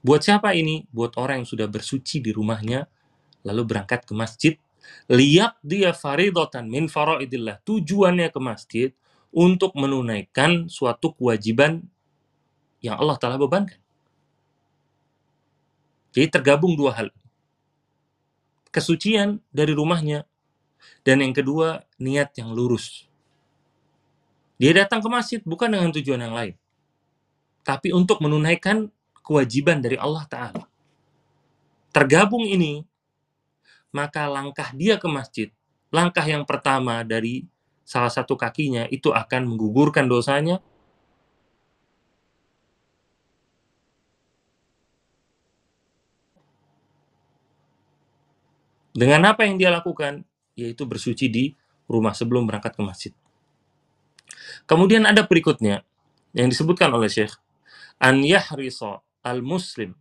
buat 0.00 0.20
siapa 0.24 0.56
ini 0.56 0.88
buat 0.88 1.20
orang 1.20 1.44
yang 1.44 1.48
sudah 1.48 1.68
bersuci 1.68 2.24
di 2.24 2.32
rumahnya 2.32 2.88
lalu 3.44 3.62
berangkat 3.68 4.08
ke 4.08 4.16
masjid 4.16 4.56
liyak 5.12 5.60
dia 5.60 5.92
faridotan 5.92 6.72
min 6.72 6.88
faraidillah 6.88 7.60
tujuannya 7.68 8.32
ke 8.32 8.40
masjid 8.40 8.88
untuk 9.36 9.76
menunaikan 9.76 10.72
suatu 10.72 11.12
kewajiban 11.12 11.84
yang 12.80 12.96
Allah 12.96 13.20
telah 13.20 13.36
bebankan. 13.36 13.76
Jadi 16.16 16.32
tergabung 16.32 16.72
dua 16.72 16.96
hal. 16.96 17.08
Kesucian 18.72 19.44
dari 19.52 19.76
rumahnya 19.76 20.24
dan 21.06 21.22
yang 21.22 21.34
kedua 21.34 21.86
niat 22.00 22.34
yang 22.38 22.50
lurus. 22.50 23.06
Dia 24.56 24.72
datang 24.72 25.04
ke 25.04 25.08
masjid 25.12 25.40
bukan 25.44 25.68
dengan 25.68 25.92
tujuan 25.92 26.20
yang 26.20 26.34
lain. 26.34 26.54
Tapi 27.66 27.92
untuk 27.92 28.22
menunaikan 28.24 28.88
kewajiban 29.20 29.82
dari 29.82 29.98
Allah 29.98 30.24
Ta'ala. 30.24 30.64
Tergabung 31.90 32.46
ini, 32.46 32.86
maka 33.90 34.28
langkah 34.30 34.70
dia 34.72 34.96
ke 34.96 35.08
masjid, 35.10 35.48
langkah 35.90 36.24
yang 36.24 36.46
pertama 36.46 37.02
dari 37.02 37.44
salah 37.86 38.10
satu 38.10 38.34
kakinya 38.38 38.86
itu 38.90 39.10
akan 39.14 39.46
menggugurkan 39.46 40.06
dosanya 40.10 40.62
Dengan 48.96 49.28
apa 49.28 49.44
yang 49.44 49.60
dia 49.60 49.68
lakukan? 49.68 50.24
Yaitu 50.56 50.88
bersuci 50.88 51.28
di 51.28 51.44
rumah 51.86 52.16
sebelum 52.16 52.48
berangkat 52.48 52.74
ke 52.74 52.82
masjid. 52.82 53.12
Kemudian 54.66 55.06
ada 55.06 55.22
berikutnya 55.22 55.86
yang 56.34 56.50
disebutkan 56.50 56.90
oleh 56.90 57.06
Syekh 57.06 57.36
an 58.02 58.20
yahrisa 58.24 59.00
al 59.22 59.40
muslim 59.40 59.94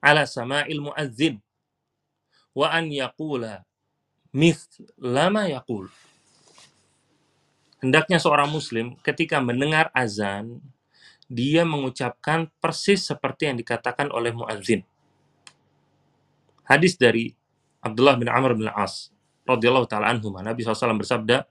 ala 0.00 0.24
sama'il 0.24 0.80
muazzin 0.80 1.42
wa 2.56 2.70
an 2.72 2.88
yaqula 2.88 3.66
mith 4.32 4.80
lama 5.00 5.48
yaqul 5.50 5.90
Hendaknya 7.76 8.16
seorang 8.16 8.48
muslim 8.48 8.96
ketika 9.04 9.36
mendengar 9.36 9.92
azan, 9.92 10.64
dia 11.28 11.62
mengucapkan 11.62 12.48
persis 12.56 13.04
seperti 13.04 13.52
yang 13.52 13.60
dikatakan 13.60 14.08
oleh 14.08 14.32
muadzin. 14.32 14.80
Hadis 16.64 16.96
dari 16.96 17.36
Abdullah 17.84 18.16
bin 18.16 18.26
Amr 18.32 18.56
bin 18.56 18.66
As 18.72 19.12
radhiyallahu 19.46 19.86
taala 19.86 20.10
anhu, 20.10 20.34
Nabi 20.34 20.66
SAW 20.66 20.98
bersabda, 20.98 21.46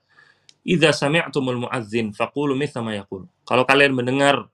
"Idza 0.67 0.91
sami'tumul 0.91 1.67
muadzin 1.67 2.12
faqulu 2.12 2.53
mithla 2.53 2.84
ma 2.84 2.93
yaqul." 2.93 3.25
Kalau 3.47 3.63
kalian 3.63 3.95
mendengar 3.95 4.51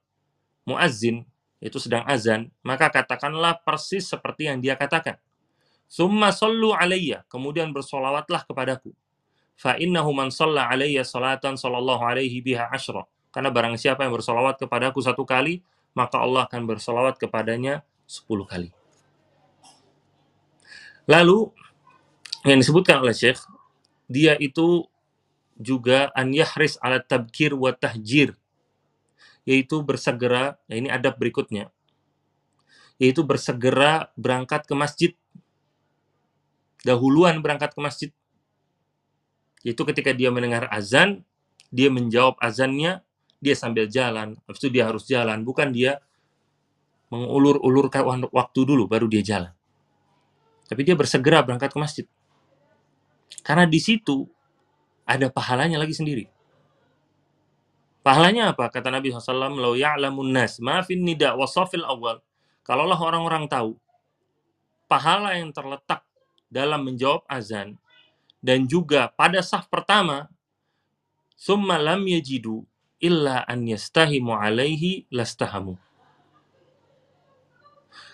muadzin 0.70 1.26
itu 1.60 1.78
sedang 1.82 2.06
azan, 2.06 2.54
maka 2.62 2.94
katakanlah 2.94 3.62
persis 3.66 4.06
seperti 4.06 4.50
yang 4.50 4.62
dia 4.62 4.78
katakan. 4.78 5.18
Summa 5.92 6.32
sallu 6.32 6.72
alayya, 6.72 7.28
kemudian 7.28 7.74
bersolawatlah 7.76 8.48
kepadaku 8.48 8.96
fa 9.62 9.78
innahu 9.78 10.10
man 10.10 10.34
shalla 10.34 10.66
alayya 10.74 11.06
salatan 11.06 11.54
sallallahu 11.54 12.02
alaihi 12.02 12.42
biha 12.42 12.74
asyra. 12.74 13.06
Karena 13.30 13.54
barang 13.54 13.78
siapa 13.78 14.02
yang 14.02 14.18
bersolawat 14.18 14.58
kepadaku 14.58 15.00
satu 15.06 15.22
kali, 15.22 15.62
maka 15.94 16.18
Allah 16.18 16.50
akan 16.50 16.66
bersolawat 16.66 17.22
kepadanya 17.22 17.86
sepuluh 18.10 18.44
kali. 18.50 18.74
Lalu, 21.06 21.54
yang 22.46 22.60
disebutkan 22.60 23.02
oleh 23.02 23.14
Syekh, 23.14 23.42
dia 24.10 24.34
itu 24.38 24.90
juga 25.62 26.10
an 26.18 26.34
yahris 26.34 26.82
ala 26.82 26.98
tabkir 27.02 27.54
wa 27.54 27.70
tahjir, 27.74 28.34
yaitu 29.46 29.82
bersegera, 29.86 30.58
nah 30.66 30.76
ini 30.78 30.90
adab 30.90 31.22
berikutnya, 31.22 31.70
yaitu 32.98 33.22
bersegera 33.22 34.10
berangkat 34.18 34.66
ke 34.66 34.74
masjid, 34.74 35.12
dahuluan 36.82 37.42
berangkat 37.46 37.78
ke 37.78 37.80
masjid, 37.82 38.10
itu 39.62 39.82
ketika 39.86 40.10
dia 40.14 40.34
mendengar 40.34 40.66
azan, 40.74 41.22
dia 41.70 41.94
menjawab 41.94 42.42
azannya, 42.42 43.06
dia 43.38 43.54
sambil 43.58 43.86
jalan. 43.86 44.38
Habis 44.46 44.60
itu 44.66 44.70
dia 44.74 44.90
harus 44.90 45.06
jalan, 45.06 45.46
bukan 45.46 45.70
dia 45.70 46.02
mengulur-ulurkan 47.14 48.30
waktu 48.34 48.60
dulu 48.66 48.90
baru 48.90 49.06
dia 49.06 49.22
jalan. 49.22 49.54
Tapi 50.66 50.82
dia 50.88 50.96
bersegera 50.96 51.44
berangkat 51.46 51.70
ke 51.70 51.80
masjid. 51.82 52.06
Karena 53.40 53.64
di 53.64 53.80
situ 53.80 54.28
ada 55.08 55.32
pahalanya 55.32 55.80
lagi 55.80 55.96
sendiri. 55.96 56.28
Pahalanya 58.04 58.52
apa? 58.52 58.68
Kata 58.68 58.92
Nabi 58.92 59.16
SAW, 59.16 59.56
Lau 59.56 59.78
ya'lamun 59.78 60.36
nas, 60.36 60.60
maafin 60.60 61.06
nida 61.06 61.38
wasafil 61.40 61.88
awal. 61.88 62.20
Kalaulah 62.68 62.98
orang-orang 62.98 63.48
tahu, 63.48 63.78
pahala 64.92 65.40
yang 65.40 65.56
terletak 65.56 66.04
dalam 66.52 66.84
menjawab 66.84 67.24
azan 67.32 67.80
dan 68.44 68.68
juga 68.68 69.08
pada 69.08 69.40
saf 69.40 69.72
pertama 69.72 70.28
summa 71.40 71.80
lam 71.80 72.04
yajidu 72.04 72.68
illa 73.00 73.48
an 73.48 73.64
yastahimu 73.64 74.36
alaihi 74.36 75.08
lastahamu 75.08 75.80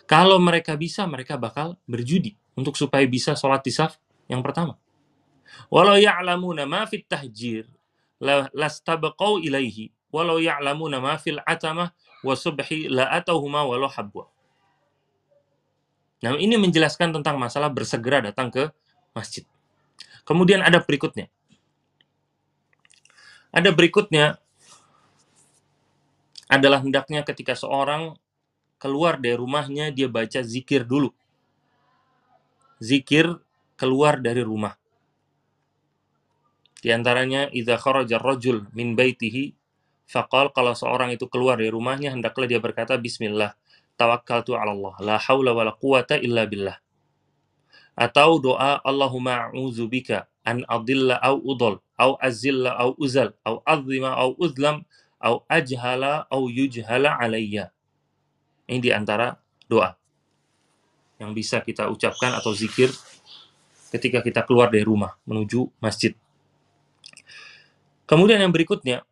kalau 0.05 0.37
mereka 0.37 0.77
bisa 0.77 1.09
mereka 1.09 1.33
bakal 1.35 1.81
berjudi 1.89 2.37
untuk 2.53 2.77
supaya 2.77 3.09
bisa 3.09 3.33
sholat 3.33 3.65
di 3.65 3.73
saf 3.73 3.97
yang 4.29 4.45
pertama 4.45 4.77
walau 5.69 5.97
ya'lamuna 5.97 6.63
ma 6.65 6.83
fit 6.85 7.03
tahjir 7.05 7.67
lastabaqau 8.53 9.41
ilaihi 9.43 9.93
walau 10.09 10.41
ya'lamuna 10.41 11.01
ma 11.01 11.15
fil 11.19 11.39
atamah 11.45 11.93
wa 12.25 12.33
subhi 12.33 12.89
la 12.89 13.07
atauhuma 13.13 13.63
walau 13.67 13.91
habwa 13.91 14.27
Nah, 16.17 16.33
ini 16.33 16.57
menjelaskan 16.57 17.13
tentang 17.13 17.37
masalah 17.37 17.69
bersegera 17.69 18.25
datang 18.25 18.49
ke 18.49 18.73
masjid. 19.13 19.45
Kemudian 20.25 20.65
ada 20.65 20.81
berikutnya. 20.81 21.29
Ada 23.53 23.69
berikutnya 23.69 24.41
adalah 26.49 26.81
hendaknya 26.81 27.21
ketika 27.21 27.53
seorang 27.53 28.17
keluar 28.81 29.21
dari 29.21 29.37
rumahnya 29.37 29.93
dia 29.93 30.09
baca 30.09 30.41
zikir 30.41 30.85
dulu. 30.85 31.13
Zikir 32.81 33.29
keluar 33.77 34.17
dari 34.17 34.41
rumah. 34.41 34.73
Di 36.77 36.93
antaranya 36.93 37.49
idza 37.49 37.77
kharaja 37.81 38.21
rajul 38.21 38.69
min 38.77 38.93
baitihi 38.93 39.53
faqal 40.05 40.53
kalau 40.53 40.77
seorang 40.77 41.11
itu 41.11 41.25
keluar 41.27 41.57
dari 41.59 41.73
rumahnya 41.73 42.13
hendaklah 42.13 42.47
dia 42.47 42.61
berkata 42.61 42.95
bismillah 42.95 43.57
tawakkaltu 43.99 44.55
'ala 44.55 44.71
Allah 44.71 44.95
la 45.03 45.15
haula 45.19 45.51
wala 45.51 45.73
quwata 45.75 46.15
illa 46.21 46.45
billah 46.45 46.77
atau 47.97 48.37
doa 48.37 48.77
Allahumma 48.85 49.49
a'udzubika 49.49 50.29
an 50.45 50.61
adilla 50.69 51.17
au 51.17 51.41
udol 51.41 51.81
au 51.97 52.13
azilla 52.21 52.77
au 52.77 52.93
uzal 53.01 53.33
au 53.41 53.65
azima 53.65 54.13
au 54.13 54.37
uzlam 54.37 54.85
au 55.17 55.41
ajhala 55.49 56.29
au 56.29 56.45
yujhala 56.45 57.17
alayya. 57.17 57.73
Ini 58.69 58.77
di 58.77 58.93
antara 58.93 59.41
doa 59.65 59.97
yang 61.17 61.33
bisa 61.33 61.65
kita 61.65 61.89
ucapkan 61.89 62.37
atau 62.37 62.53
zikir 62.53 62.93
ketika 63.89 64.21
kita 64.21 64.45
keluar 64.45 64.69
dari 64.69 64.85
rumah 64.85 65.17
menuju 65.25 65.73
masjid 65.81 66.13
kemudian 68.07 68.39
yang 68.41 68.55
berikutnya 68.55 69.03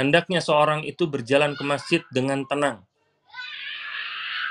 hendaknya 0.00 0.40
seorang 0.40 0.80
itu 0.88 1.04
berjalan 1.04 1.52
ke 1.52 1.64
masjid 1.66 2.00
dengan 2.08 2.48
tenang. 2.48 2.80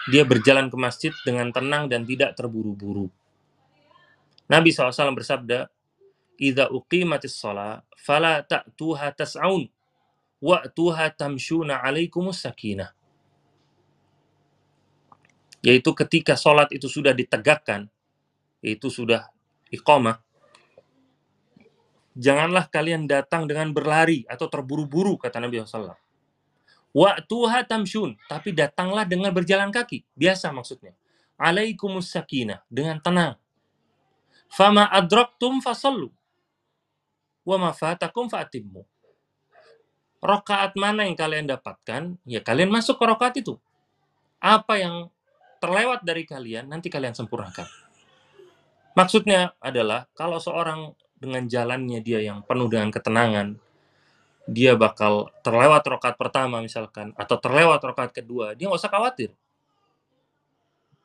Dia 0.09 0.25
berjalan 0.25 0.69
ke 0.69 0.77
masjid 0.77 1.13
dengan 1.25 1.49
tenang 1.49 1.89
dan 1.89 2.05
tidak 2.05 2.37
terburu-buru. 2.37 3.09
Nabi 4.49 4.73
SAW 4.73 5.13
bersabda, 5.13 5.69
"Idza 6.37 6.69
uqimatis 6.73 7.37
shalah 7.37 7.85
fala 7.97 8.41
ta'tuha 8.41 9.13
tas'aun 9.13 9.69
wa'tuha 10.41 11.13
tamshuna 11.13 11.81
'alaikumus 11.81 12.41
sakinah." 12.45 12.93
Yaitu 15.61 15.91
ketika 15.93 16.39
sholat 16.39 16.71
itu 16.71 16.87
sudah 16.87 17.11
ditegakkan, 17.11 17.91
itu 18.63 18.87
sudah 18.87 19.27
iqamah, 19.69 20.21
janganlah 22.17 22.67
kalian 22.67 23.07
datang 23.07 23.47
dengan 23.47 23.71
berlari 23.71 24.25
atau 24.27 24.49
terburu-buru, 24.51 25.15
kata 25.15 25.39
Nabi 25.39 25.61
SAW. 25.63 25.95
Wa'tuha 26.89 27.69
tamshun, 27.69 28.17
tapi 28.25 28.49
datanglah 28.51 29.05
dengan 29.05 29.29
berjalan 29.29 29.69
kaki, 29.69 30.03
biasa 30.17 30.49
maksudnya. 30.49 30.97
Alaikumus 31.37 32.09
sakinah, 32.09 32.65
dengan 32.67 32.97
tenang. 32.99 33.37
Fama 34.49 34.89
adraktum 34.89 35.61
fasallu. 35.61 36.09
Wa 37.45 37.61
ma 37.61 37.71
fatakum 37.71 38.27
fa'atimmu. 38.27 38.83
Rokaat 40.19 40.75
mana 40.75 41.07
yang 41.07 41.15
kalian 41.15 41.47
dapatkan, 41.47 42.19
ya 42.27 42.43
kalian 42.43 42.73
masuk 42.73 42.99
ke 42.99 43.05
rokaat 43.07 43.39
itu. 43.39 43.55
Apa 44.41 44.81
yang 44.81 45.07
terlewat 45.63 46.03
dari 46.03 46.27
kalian, 46.27 46.67
nanti 46.67 46.91
kalian 46.91 47.15
sempurnakan. 47.15 47.88
Maksudnya 48.99 49.55
adalah, 49.63 50.11
kalau 50.11 50.43
seorang 50.43 50.91
dengan 51.15 51.47
jalannya 51.47 52.03
dia 52.03 52.19
yang 52.19 52.43
penuh 52.43 52.67
dengan 52.67 52.91
ketenangan, 52.91 53.55
dia 54.43 54.75
bakal 54.75 55.31
terlewat 55.39 55.87
rokaat 55.87 56.19
pertama 56.19 56.59
misalkan, 56.59 57.15
atau 57.15 57.39
terlewat 57.39 57.79
rokaat 57.79 58.11
kedua, 58.11 58.59
dia 58.59 58.67
nggak 58.67 58.75
usah 58.75 58.91
khawatir. 58.91 59.31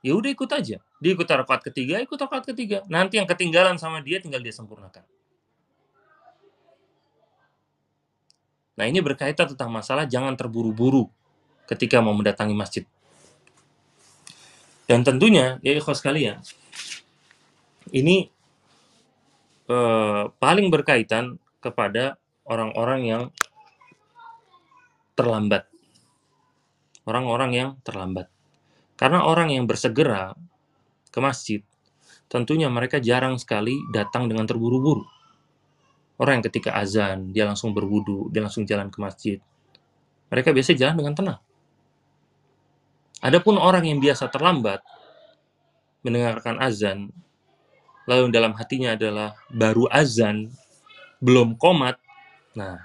Ya 0.02 0.18
udah 0.18 0.26
ikut 0.26 0.50
aja. 0.50 0.83
Dia 0.83 1.11
ikut 1.14 1.22
rokaat 1.22 1.62
ketiga, 1.70 2.02
ikut 2.02 2.18
rokaat 2.18 2.44
ketiga. 2.50 2.83
Nanti 2.90 3.22
yang 3.22 3.30
ketinggalan 3.30 3.78
sama 3.78 4.02
dia 4.02 4.18
tinggal 4.18 4.42
dia 4.42 4.50
sempurnakan. 4.50 5.07
Nah 8.74 8.85
ini 8.90 8.98
berkaitan 8.98 9.54
tentang 9.54 9.70
masalah 9.70 10.02
jangan 10.02 10.35
terburu-buru 10.35 11.07
ketika 11.70 12.02
mau 12.02 12.11
mendatangi 12.11 12.59
masjid. 12.59 12.85
Dan 14.85 15.07
tentunya, 15.07 15.62
ya 15.64 15.72
ikhwas 15.72 16.02
sekalian, 16.02 16.42
ini 17.92 18.31
eh, 19.68 20.23
paling 20.31 20.68
berkaitan 20.73 21.37
kepada 21.61 22.16
orang-orang 22.49 23.01
yang 23.05 23.23
terlambat. 25.16 25.68
Orang-orang 27.05 27.51
yang 27.53 27.70
terlambat. 27.85 28.33
Karena 28.97 29.27
orang 29.27 29.53
yang 29.53 29.68
bersegera 29.68 30.33
ke 31.11 31.18
masjid, 31.20 31.61
tentunya 32.31 32.70
mereka 32.70 33.03
jarang 33.03 33.37
sekali 33.37 33.77
datang 33.92 34.31
dengan 34.31 34.49
terburu-buru. 34.49 35.05
Orang 36.14 36.40
yang 36.40 36.47
ketika 36.47 36.79
azan, 36.79 37.35
dia 37.35 37.42
langsung 37.42 37.75
berwudu, 37.75 38.31
dia 38.31 38.40
langsung 38.40 38.62
jalan 38.62 38.87
ke 38.88 38.99
masjid. 39.03 39.38
Mereka 40.31 40.55
biasa 40.55 40.79
jalan 40.79 40.97
dengan 41.03 41.14
tenang. 41.14 41.40
Adapun 43.25 43.59
orang 43.59 43.88
yang 43.88 43.99
biasa 43.99 44.31
terlambat 44.31 44.85
mendengarkan 46.05 46.61
azan, 46.61 47.11
lalu 48.04 48.32
dalam 48.32 48.52
hatinya 48.56 48.96
adalah 48.96 49.36
baru 49.48 49.88
azan, 49.88 50.52
belum 51.20 51.56
komat. 51.56 51.96
Nah, 52.56 52.80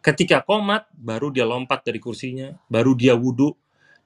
ketika 0.00 0.42
komat, 0.42 0.86
baru 0.94 1.34
dia 1.34 1.42
lompat 1.46 1.82
dari 1.82 1.98
kursinya, 1.98 2.54
baru 2.70 2.94
dia 2.94 3.18
wudhu. 3.18 3.54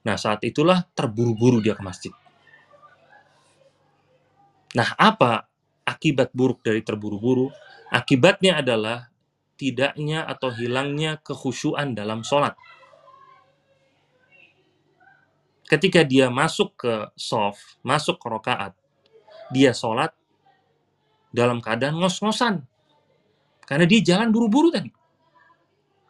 Nah, 0.05 0.15
saat 0.17 0.41
itulah 0.47 0.87
terburu-buru 0.97 1.61
dia 1.61 1.77
ke 1.77 1.83
masjid. 1.83 2.13
Nah, 4.73 4.93
apa 4.97 5.49
akibat 5.85 6.29
buruk 6.33 6.61
dari 6.61 6.85
terburu-buru? 6.85 7.49
Akibatnya 7.89 8.61
adalah 8.61 9.09
tidaknya 9.59 10.23
atau 10.23 10.53
hilangnya 10.55 11.19
kekhusyuan 11.19 11.97
dalam 11.97 12.23
sholat. 12.23 12.55
Ketika 15.67 16.01
dia 16.01 16.33
masuk 16.33 16.73
ke 16.79 16.93
soft, 17.13 17.77
masuk 17.85 18.17
ke 18.17 18.25
rokaat, 18.25 18.73
dia 19.53 19.73
sholat 19.73 20.13
dalam 21.29 21.61
keadaan 21.61 21.97
ngos-ngosan. 21.97 22.65
Karena 23.65 23.85
dia 23.85 24.01
jalan 24.01 24.33
buru-buru 24.33 24.73
tadi. 24.73 24.89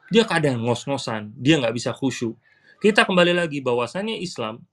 Dia 0.10 0.23
keadaan 0.25 0.63
ngos-ngosan, 0.63 1.36
dia 1.38 1.60
nggak 1.60 1.75
bisa 1.75 1.91
khusyuk. 1.93 2.34
Kita 2.80 3.04
kembali 3.04 3.36
lagi 3.36 3.60
bahwasannya 3.60 4.17
Islam, 4.23 4.63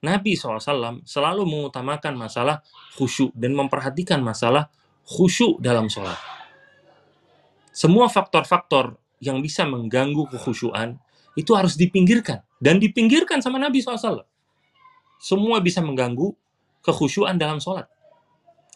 Nabi 0.00 0.36
SAW 0.36 1.04
selalu 1.04 1.42
mengutamakan 1.44 2.16
masalah 2.16 2.64
khusyuk 2.96 3.32
dan 3.36 3.52
memperhatikan 3.52 4.20
masalah 4.24 4.72
khusyuk 5.04 5.60
dalam 5.60 5.88
sholat. 5.92 6.16
Semua 7.76 8.08
faktor-faktor 8.08 8.96
yang 9.20 9.44
bisa 9.44 9.68
mengganggu 9.68 10.28
kekhusyuan 10.32 10.96
itu 11.36 11.52
harus 11.52 11.76
dipinggirkan. 11.76 12.40
Dan 12.56 12.80
dipinggirkan 12.80 13.44
sama 13.44 13.60
Nabi 13.60 13.84
SAW. 13.84 14.24
Semua 15.20 15.60
bisa 15.60 15.84
mengganggu 15.84 16.32
kekhusyuan 16.86 17.34
dalam 17.34 17.58
sholat. 17.58 17.90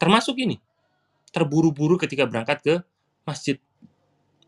Termasuk 0.03 0.35
ini. 0.43 0.59
Terburu-buru 1.31 1.95
ketika 1.95 2.27
berangkat 2.27 2.59
ke 2.59 2.75
masjid. 3.23 3.63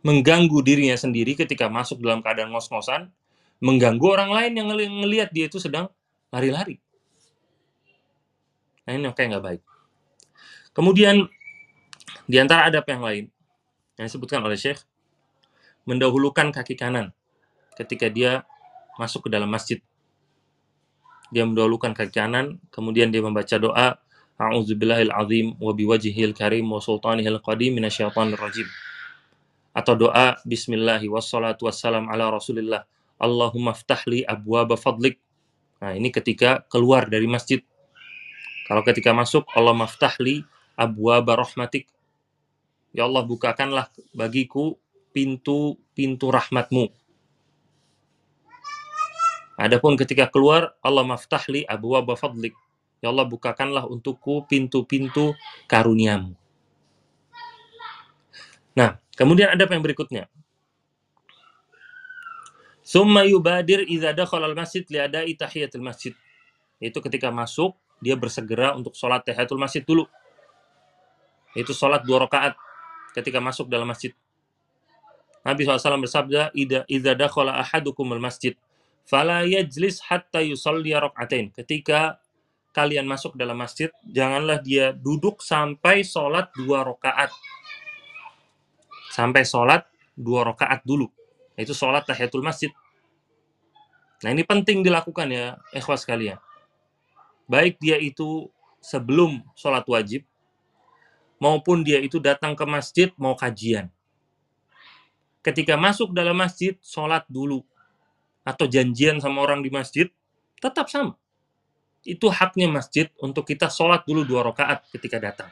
Mengganggu 0.02 0.58
dirinya 0.66 0.98
sendiri 0.98 1.38
ketika 1.38 1.70
masuk 1.70 2.02
dalam 2.02 2.18
keadaan 2.26 2.50
ngos-ngosan. 2.50 3.14
Mengganggu 3.62 4.02
orang 4.10 4.34
lain 4.34 4.52
yang 4.58 4.66
ngelihat 4.74 5.30
dia 5.30 5.46
itu 5.46 5.62
sedang 5.62 5.86
lari-lari. 6.34 6.82
Nah 8.82 8.98
ini 8.98 9.06
kayak 9.14 9.38
nggak 9.38 9.44
baik. 9.46 9.62
Kemudian 10.74 11.30
di 12.26 12.36
antara 12.42 12.66
adab 12.66 12.82
yang 12.90 13.02
lain 13.06 13.24
yang 13.94 14.06
disebutkan 14.10 14.42
oleh 14.42 14.58
Syekh, 14.58 14.82
mendahulukan 15.86 16.50
kaki 16.50 16.74
kanan 16.74 17.14
ketika 17.78 18.10
dia 18.10 18.42
masuk 18.98 19.28
ke 19.28 19.30
dalam 19.30 19.46
masjid. 19.46 19.78
Dia 21.32 21.48
mendahulukan 21.48 21.96
kaki 21.96 22.12
kanan, 22.12 22.60
kemudian 22.68 23.08
dia 23.08 23.24
membaca 23.24 23.56
doa, 23.56 23.96
A'udzubillahil 24.42 25.14
azim 25.14 25.54
wa 25.56 25.70
biwajhihil 25.70 26.34
karim 26.34 26.66
wa 26.66 26.82
sultanihil 26.82 27.38
qadim 27.40 27.78
minasyaitonir 27.78 28.36
rajim. 28.36 28.66
Atau 29.72 29.96
doa 29.96 30.36
Bismillahi 30.44 31.08
wassalatu 31.08 31.70
wassalam 31.70 32.10
ala 32.10 32.28
Rasulillah. 32.28 32.84
Allahumma 33.22 33.72
ftahli 33.72 34.26
abwaba 34.26 34.74
fadlik. 34.74 35.22
Nah, 35.78 35.94
ini 35.94 36.10
ketika 36.10 36.66
keluar 36.66 37.06
dari 37.06 37.30
masjid. 37.30 37.62
Kalau 38.66 38.82
ketika 38.82 39.14
masuk, 39.14 39.46
Allah 39.54 39.74
maftahli 39.74 40.42
abwaba 40.74 41.38
rahmatik. 41.38 41.86
Ya 42.92 43.06
Allah 43.06 43.24
bukakanlah 43.24 43.88
bagiku 44.12 44.76
pintu-pintu 45.14 46.28
rahmatmu. 46.28 46.90
Adapun 49.62 49.94
ketika 49.94 50.26
keluar, 50.26 50.74
Allah 50.82 51.06
maftahli 51.06 51.62
abu 51.70 51.94
fadlik. 52.18 52.50
Ya 52.98 53.14
Allah 53.14 53.22
bukakanlah 53.22 53.86
untukku 53.86 54.42
pintu-pintu 54.50 55.38
karuniamu. 55.70 56.34
Nah, 58.74 58.98
kemudian 59.14 59.54
ada 59.54 59.62
yang 59.70 59.84
berikutnya. 59.86 60.26
Summa 62.82 63.22
yubadir 63.22 63.86
idza 63.86 64.10
al-masjid 64.10 64.82
liada'i 64.82 65.38
tahiyatul 65.38 65.86
masjid. 65.86 66.10
Itu 66.82 66.98
ketika 66.98 67.30
masuk, 67.30 67.78
dia 68.02 68.18
bersegera 68.18 68.74
untuk 68.74 68.98
sholat 68.98 69.22
tahiyatul 69.22 69.62
masjid 69.62 69.86
dulu. 69.86 70.10
Itu 71.54 71.70
sholat 71.70 72.02
dua 72.02 72.26
rakaat 72.26 72.58
ketika 73.14 73.38
masuk 73.38 73.70
dalam 73.70 73.86
masjid. 73.86 74.10
Nabi 75.46 75.62
SAW 75.62 76.02
bersabda, 76.02 76.50
"Idza 76.50 76.82
idza 76.90 77.14
ahadukum 77.14 78.10
al-masjid, 78.10 78.58
fala 79.04 79.44
yajlis 79.46 80.02
hatta 80.06 80.42
yusalli 80.42 80.94
rak'atain." 80.94 81.50
Ketika 81.54 82.22
kalian 82.72 83.04
masuk 83.04 83.36
dalam 83.36 83.60
masjid, 83.60 83.92
janganlah 84.08 84.58
dia 84.64 84.96
duduk 84.96 85.44
sampai 85.44 86.02
sholat 86.02 86.48
dua 86.56 86.82
rakaat. 86.88 87.28
Sampai 89.12 89.44
sholat 89.44 89.84
dua 90.16 90.48
rakaat 90.48 90.80
dulu. 90.82 91.12
Itu 91.52 91.76
sholat 91.76 92.08
tahiyatul 92.08 92.40
masjid. 92.40 92.72
Nah 94.24 94.30
ini 94.32 94.46
penting 94.46 94.80
dilakukan 94.80 95.28
ya, 95.28 95.60
ikhwas 95.74 96.06
sekalian. 96.06 96.40
Baik 97.44 97.76
dia 97.82 98.00
itu 98.00 98.48
sebelum 98.80 99.44
sholat 99.52 99.84
wajib, 99.84 100.24
maupun 101.42 101.82
dia 101.82 101.98
itu 101.98 102.22
datang 102.22 102.54
ke 102.54 102.64
masjid 102.64 103.10
mau 103.18 103.34
kajian. 103.34 103.90
Ketika 105.42 105.74
masuk 105.74 106.14
dalam 106.14 106.38
masjid, 106.38 106.78
sholat 106.78 107.26
dulu. 107.26 107.66
Atau 108.42 108.66
janjian 108.66 109.22
sama 109.22 109.42
orang 109.42 109.62
di 109.62 109.70
masjid, 109.70 110.10
tetap 110.58 110.90
sama. 110.90 111.14
Itu 112.02 112.30
haknya 112.30 112.66
masjid 112.66 113.06
untuk 113.22 113.46
kita 113.46 113.70
sholat 113.70 114.02
dulu 114.02 114.26
dua 114.26 114.42
rakaat 114.50 114.90
ketika 114.90 115.22
datang. 115.22 115.50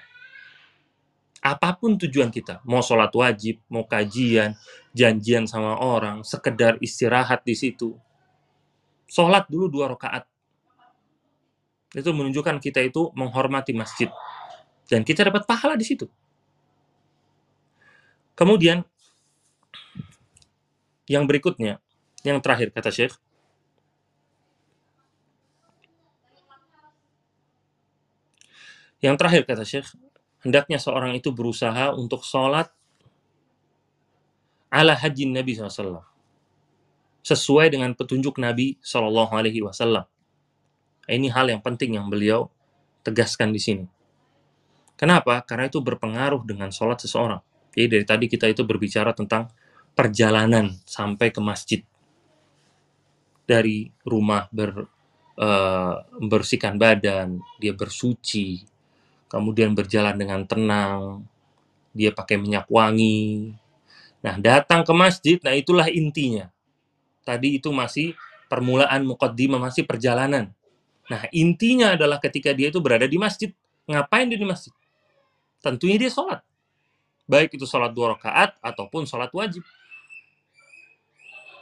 Apa 1.40 1.72
pun 1.72 1.96
tujuan 1.96 2.28
kita, 2.28 2.60
mau 2.68 2.84
sholat 2.84 3.08
wajib, 3.16 3.64
mau 3.72 3.88
kajian, 3.88 4.58
janjian 4.92 5.48
sama 5.48 5.80
orang, 5.80 6.20
sekedar 6.20 6.76
istirahat 6.84 7.46
di 7.46 7.56
situ. 7.56 7.96
Sholat 9.08 9.48
dulu 9.48 9.72
dua 9.72 9.88
rakaat. 9.88 10.28
Itu 11.96 12.12
menunjukkan 12.12 12.60
kita 12.60 12.84
itu 12.84 13.08
menghormati 13.16 13.72
masjid. 13.72 14.12
Dan 14.86 15.06
kita 15.06 15.26
dapat 15.26 15.46
pahala 15.46 15.78
di 15.78 15.86
situ. 15.86 16.06
Kemudian, 18.36 18.84
yang 21.08 21.24
berikutnya, 21.24 21.82
yang 22.26 22.38
terakhir 22.44 22.68
kata 22.72 22.92
Syekh, 22.92 23.14
yang 29.00 29.16
terakhir 29.16 29.48
kata 29.48 29.64
Syekh, 29.64 29.88
hendaknya 30.44 30.76
seorang 30.76 31.16
itu 31.16 31.32
berusaha 31.32 31.92
untuk 31.96 32.24
sholat 32.24 32.68
ala 34.70 34.94
haji 34.94 35.28
Nabi 35.32 35.56
SAW. 35.56 36.04
Sesuai 37.20 37.68
dengan 37.68 37.92
petunjuk 37.92 38.40
Nabi 38.40 38.80
Shallallahu 38.80 39.32
Alaihi 39.36 39.60
Wasallam. 39.60 40.08
Ini 41.04 41.28
hal 41.34 41.52
yang 41.52 41.60
penting 41.60 42.00
yang 42.00 42.08
beliau 42.08 42.48
tegaskan 43.04 43.52
di 43.52 43.60
sini. 43.60 43.84
Kenapa? 44.96 45.40
Karena 45.44 45.68
itu 45.68 45.80
berpengaruh 45.80 46.44
dengan 46.44 46.72
sholat 46.72 47.00
seseorang. 47.00 47.40
Jadi 47.72 47.86
dari 47.88 48.04
tadi 48.04 48.24
kita 48.28 48.48
itu 48.48 48.64
berbicara 48.64 49.12
tentang 49.12 49.48
perjalanan 49.92 50.76
sampai 50.84 51.28
ke 51.32 51.40
masjid. 51.42 51.80
Dari 53.50 53.90
rumah 54.06 54.46
ber, 54.54 54.86
uh, 55.34 55.94
membersihkan 56.22 56.78
badan, 56.78 57.42
dia 57.58 57.74
bersuci, 57.74 58.62
kemudian 59.26 59.74
berjalan 59.74 60.14
dengan 60.14 60.46
tenang, 60.46 61.26
dia 61.90 62.14
pakai 62.14 62.38
minyak 62.38 62.70
wangi. 62.70 63.50
Nah, 64.22 64.38
datang 64.38 64.86
ke 64.86 64.92
masjid, 64.94 65.42
nah 65.42 65.50
itulah 65.50 65.90
intinya. 65.90 66.46
Tadi 67.26 67.58
itu 67.58 67.74
masih 67.74 68.14
permulaan 68.46 69.02
mukaddimah, 69.02 69.58
masih 69.58 69.82
perjalanan. 69.82 70.54
Nah, 71.10 71.26
intinya 71.34 71.98
adalah 71.98 72.22
ketika 72.22 72.54
dia 72.54 72.70
itu 72.70 72.78
berada 72.78 73.06
di 73.06 73.18
masjid. 73.18 73.50
Ngapain 73.90 74.30
dia 74.30 74.38
di 74.38 74.46
masjid? 74.46 74.70
Tentunya 75.58 75.98
dia 75.98 76.10
sholat. 76.12 76.46
Baik 77.26 77.58
itu 77.58 77.66
sholat 77.66 77.90
dua 77.90 78.14
rakaat 78.14 78.54
ataupun 78.62 79.06
sholat 79.06 79.30
wajib. 79.34 79.62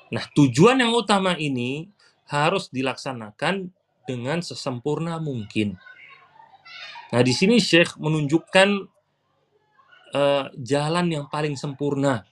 Nah, 0.09 0.25
tujuan 0.33 0.81
yang 0.81 0.93
utama 0.97 1.37
ini 1.37 1.89
harus 2.29 2.69
dilaksanakan 2.73 3.73
dengan 4.09 4.41
sesempurna 4.41 5.21
mungkin. 5.21 5.77
Nah, 7.13 7.21
di 7.25 7.33
sini 7.33 7.61
Syekh 7.61 7.97
menunjukkan 8.01 8.69
uh, 10.13 10.45
jalan 10.57 11.07
yang 11.09 11.25
paling 11.29 11.57
sempurna 11.57 12.25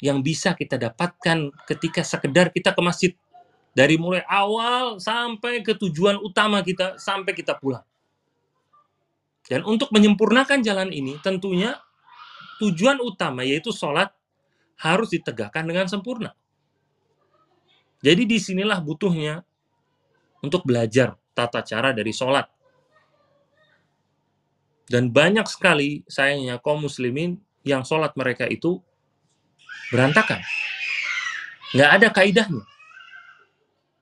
yang 0.00 0.20
bisa 0.20 0.52
kita 0.52 0.76
dapatkan 0.76 1.52
ketika 1.64 2.04
sekedar 2.04 2.52
kita 2.52 2.76
ke 2.76 2.80
masjid 2.84 3.12
dari 3.76 4.00
mulai 4.00 4.24
awal 4.24 4.96
sampai 4.96 5.60
ke 5.60 5.76
tujuan 5.76 6.16
utama 6.20 6.64
kita 6.64 6.96
sampai 6.96 7.32
kita 7.36 7.56
pulang. 7.60 7.84
Dan 9.46 9.62
untuk 9.68 9.92
menyempurnakan 9.92 10.64
jalan 10.64 10.90
ini 10.90 11.20
tentunya 11.20 11.76
tujuan 12.60 12.98
utama 13.04 13.44
yaitu 13.44 13.68
sholat 13.70 14.15
harus 14.80 15.12
ditegakkan 15.12 15.64
dengan 15.64 15.88
sempurna. 15.88 16.36
Jadi 18.04 18.28
di 18.28 18.36
sinilah 18.36 18.78
butuhnya 18.84 19.40
untuk 20.44 20.62
belajar 20.68 21.16
tata 21.32 21.64
cara 21.64 21.90
dari 21.96 22.12
sholat. 22.12 22.46
Dan 24.86 25.10
banyak 25.10 25.48
sekali 25.50 26.06
sayangnya 26.06 26.62
kaum 26.62 26.86
muslimin 26.86 27.40
yang 27.66 27.82
sholat 27.82 28.14
mereka 28.14 28.46
itu 28.46 28.78
berantakan. 29.90 30.38
Nggak 31.74 31.90
ada 31.90 32.08
kaidahnya. 32.14 32.64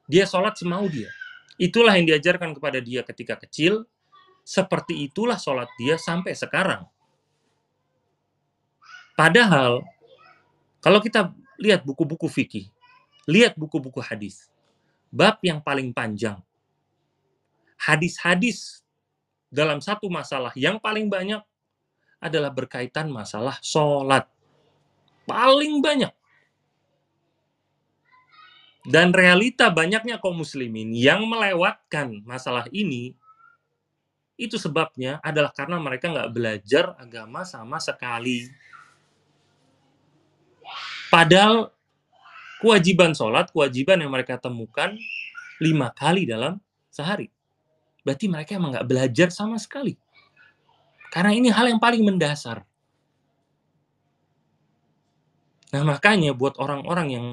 Dia 0.05 0.29
sholat 0.29 0.61
semau 0.61 0.85
dia. 0.93 1.09
Itulah 1.57 1.97
yang 1.97 2.05
diajarkan 2.05 2.53
kepada 2.53 2.85
dia 2.85 3.01
ketika 3.01 3.41
kecil. 3.41 3.89
Seperti 4.45 5.09
itulah 5.09 5.41
sholat 5.41 5.73
dia 5.81 5.97
sampai 5.97 6.37
sekarang. 6.37 6.85
Padahal, 9.17 9.81
kalau 10.85 11.01
kita 11.01 11.33
lihat 11.57 11.81
buku-buku 11.81 12.29
fikih, 12.29 12.69
lihat 13.25 13.57
buku-buku 13.57 14.05
hadis, 14.05 14.53
bab 15.09 15.41
yang 15.41 15.65
paling 15.65 15.97
panjang, 15.97 16.37
hadis-hadis 17.81 18.85
dalam 19.49 19.81
satu 19.81 20.13
masalah 20.13 20.53
yang 20.53 20.77
paling 20.77 21.09
banyak 21.09 21.41
adalah 22.21 22.53
berkaitan 22.53 23.09
masalah 23.09 23.57
sholat. 23.65 24.29
Paling 25.25 25.81
banyak. 25.81 26.13
Dan 28.85 29.17
realita 29.17 29.73
banyaknya 29.73 30.21
kaum 30.21 30.45
muslimin 30.45 30.93
yang 30.93 31.25
melewatkan 31.25 32.21
masalah 32.29 32.69
ini, 32.69 33.17
itu 34.37 34.61
sebabnya 34.61 35.23
adalah 35.25 35.49
karena 35.57 35.81
mereka 35.81 36.13
nggak 36.13 36.33
belajar 36.35 36.93
agama 37.01 37.49
sama 37.49 37.81
sekali. 37.81 38.53
Padahal 41.15 41.71
kewajiban 42.59 43.15
sholat, 43.15 43.55
kewajiban 43.55 44.03
yang 44.03 44.11
mereka 44.11 44.35
temukan 44.35 44.99
lima 45.63 45.95
kali 45.95 46.27
dalam 46.27 46.59
sehari 46.91 47.31
berarti 48.05 48.29
mereka 48.29 48.61
emang 48.61 48.77
nggak 48.77 48.87
belajar 48.87 49.29
sama 49.33 49.57
sekali. 49.57 49.97
Karena 51.09 51.33
ini 51.33 51.49
hal 51.49 51.73
yang 51.73 51.81
paling 51.81 52.05
mendasar. 52.05 52.63
Nah 55.73 55.83
makanya 55.83 56.37
buat 56.37 56.55
orang-orang 56.61 57.09
yang 57.11 57.27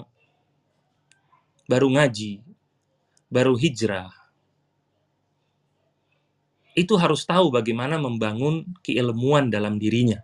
baru 1.69 1.91
ngaji, 1.93 2.41
baru 3.29 3.53
hijrah, 3.53 4.09
itu 6.73 6.95
harus 6.97 7.27
tahu 7.27 7.53
bagaimana 7.53 7.99
membangun 8.01 8.65
keilmuan 8.81 9.51
dalam 9.51 9.77
dirinya. 9.77 10.23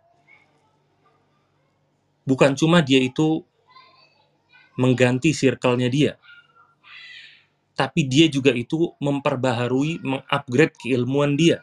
Bukan 2.27 2.59
cuma 2.59 2.83
dia 2.83 2.99
itu 2.99 3.47
mengganti 4.75 5.31
circle-nya 5.31 5.87
dia, 5.87 6.11
tapi 7.77 8.09
dia 8.09 8.25
juga 8.25 8.49
itu 8.57 8.97
memperbaharui, 8.97 10.01
mengupgrade 10.01 10.73
keilmuan 10.81 11.37
dia. 11.37 11.61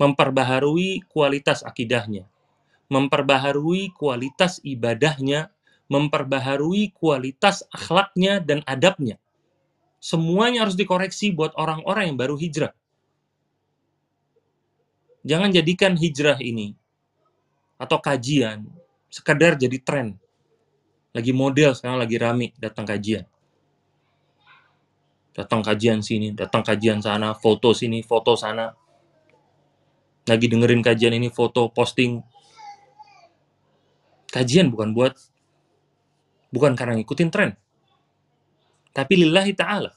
Memperbaharui 0.00 1.04
kualitas 1.12 1.60
akidahnya. 1.60 2.24
Memperbaharui 2.88 3.92
kualitas 3.92 4.64
ibadahnya. 4.64 5.52
Memperbaharui 5.92 6.96
kualitas 6.96 7.68
akhlaknya 7.68 8.40
dan 8.40 8.64
adabnya. 8.64 9.20
Semuanya 10.00 10.64
harus 10.64 10.74
dikoreksi 10.74 11.28
buat 11.36 11.52
orang-orang 11.60 12.08
yang 12.08 12.16
baru 12.16 12.40
hijrah. 12.40 12.72
Jangan 15.24 15.52
jadikan 15.52 16.00
hijrah 16.00 16.40
ini 16.40 16.76
atau 17.76 17.98
kajian 17.98 18.66
sekadar 19.10 19.58
jadi 19.58 19.78
tren. 19.82 20.18
Lagi 21.14 21.30
model 21.30 21.74
sekarang 21.78 22.02
lagi 22.02 22.16
rame 22.18 22.50
datang 22.58 22.82
kajian 22.82 23.24
datang 25.34 25.66
kajian 25.66 25.98
sini, 25.98 26.30
datang 26.30 26.62
kajian 26.62 27.02
sana, 27.02 27.34
foto 27.34 27.74
sini, 27.74 28.06
foto 28.06 28.38
sana. 28.38 28.70
Lagi 30.24 30.46
dengerin 30.46 30.80
kajian 30.80 31.12
ini, 31.12 31.28
foto, 31.28 31.68
posting. 31.68 32.22
Kajian 34.30 34.70
bukan 34.72 34.94
buat, 34.94 35.12
bukan 36.48 36.72
karena 36.78 36.96
ngikutin 36.96 37.28
tren. 37.28 37.50
Tapi 38.94 39.26
lillahi 39.26 39.52
ta'ala. 39.52 39.92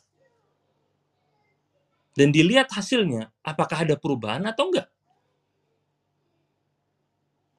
Dan 2.17 2.33
dilihat 2.33 2.73
hasilnya, 2.73 3.29
apakah 3.45 3.85
ada 3.85 3.93
perubahan 3.93 4.41
atau 4.49 4.73
enggak. 4.73 4.89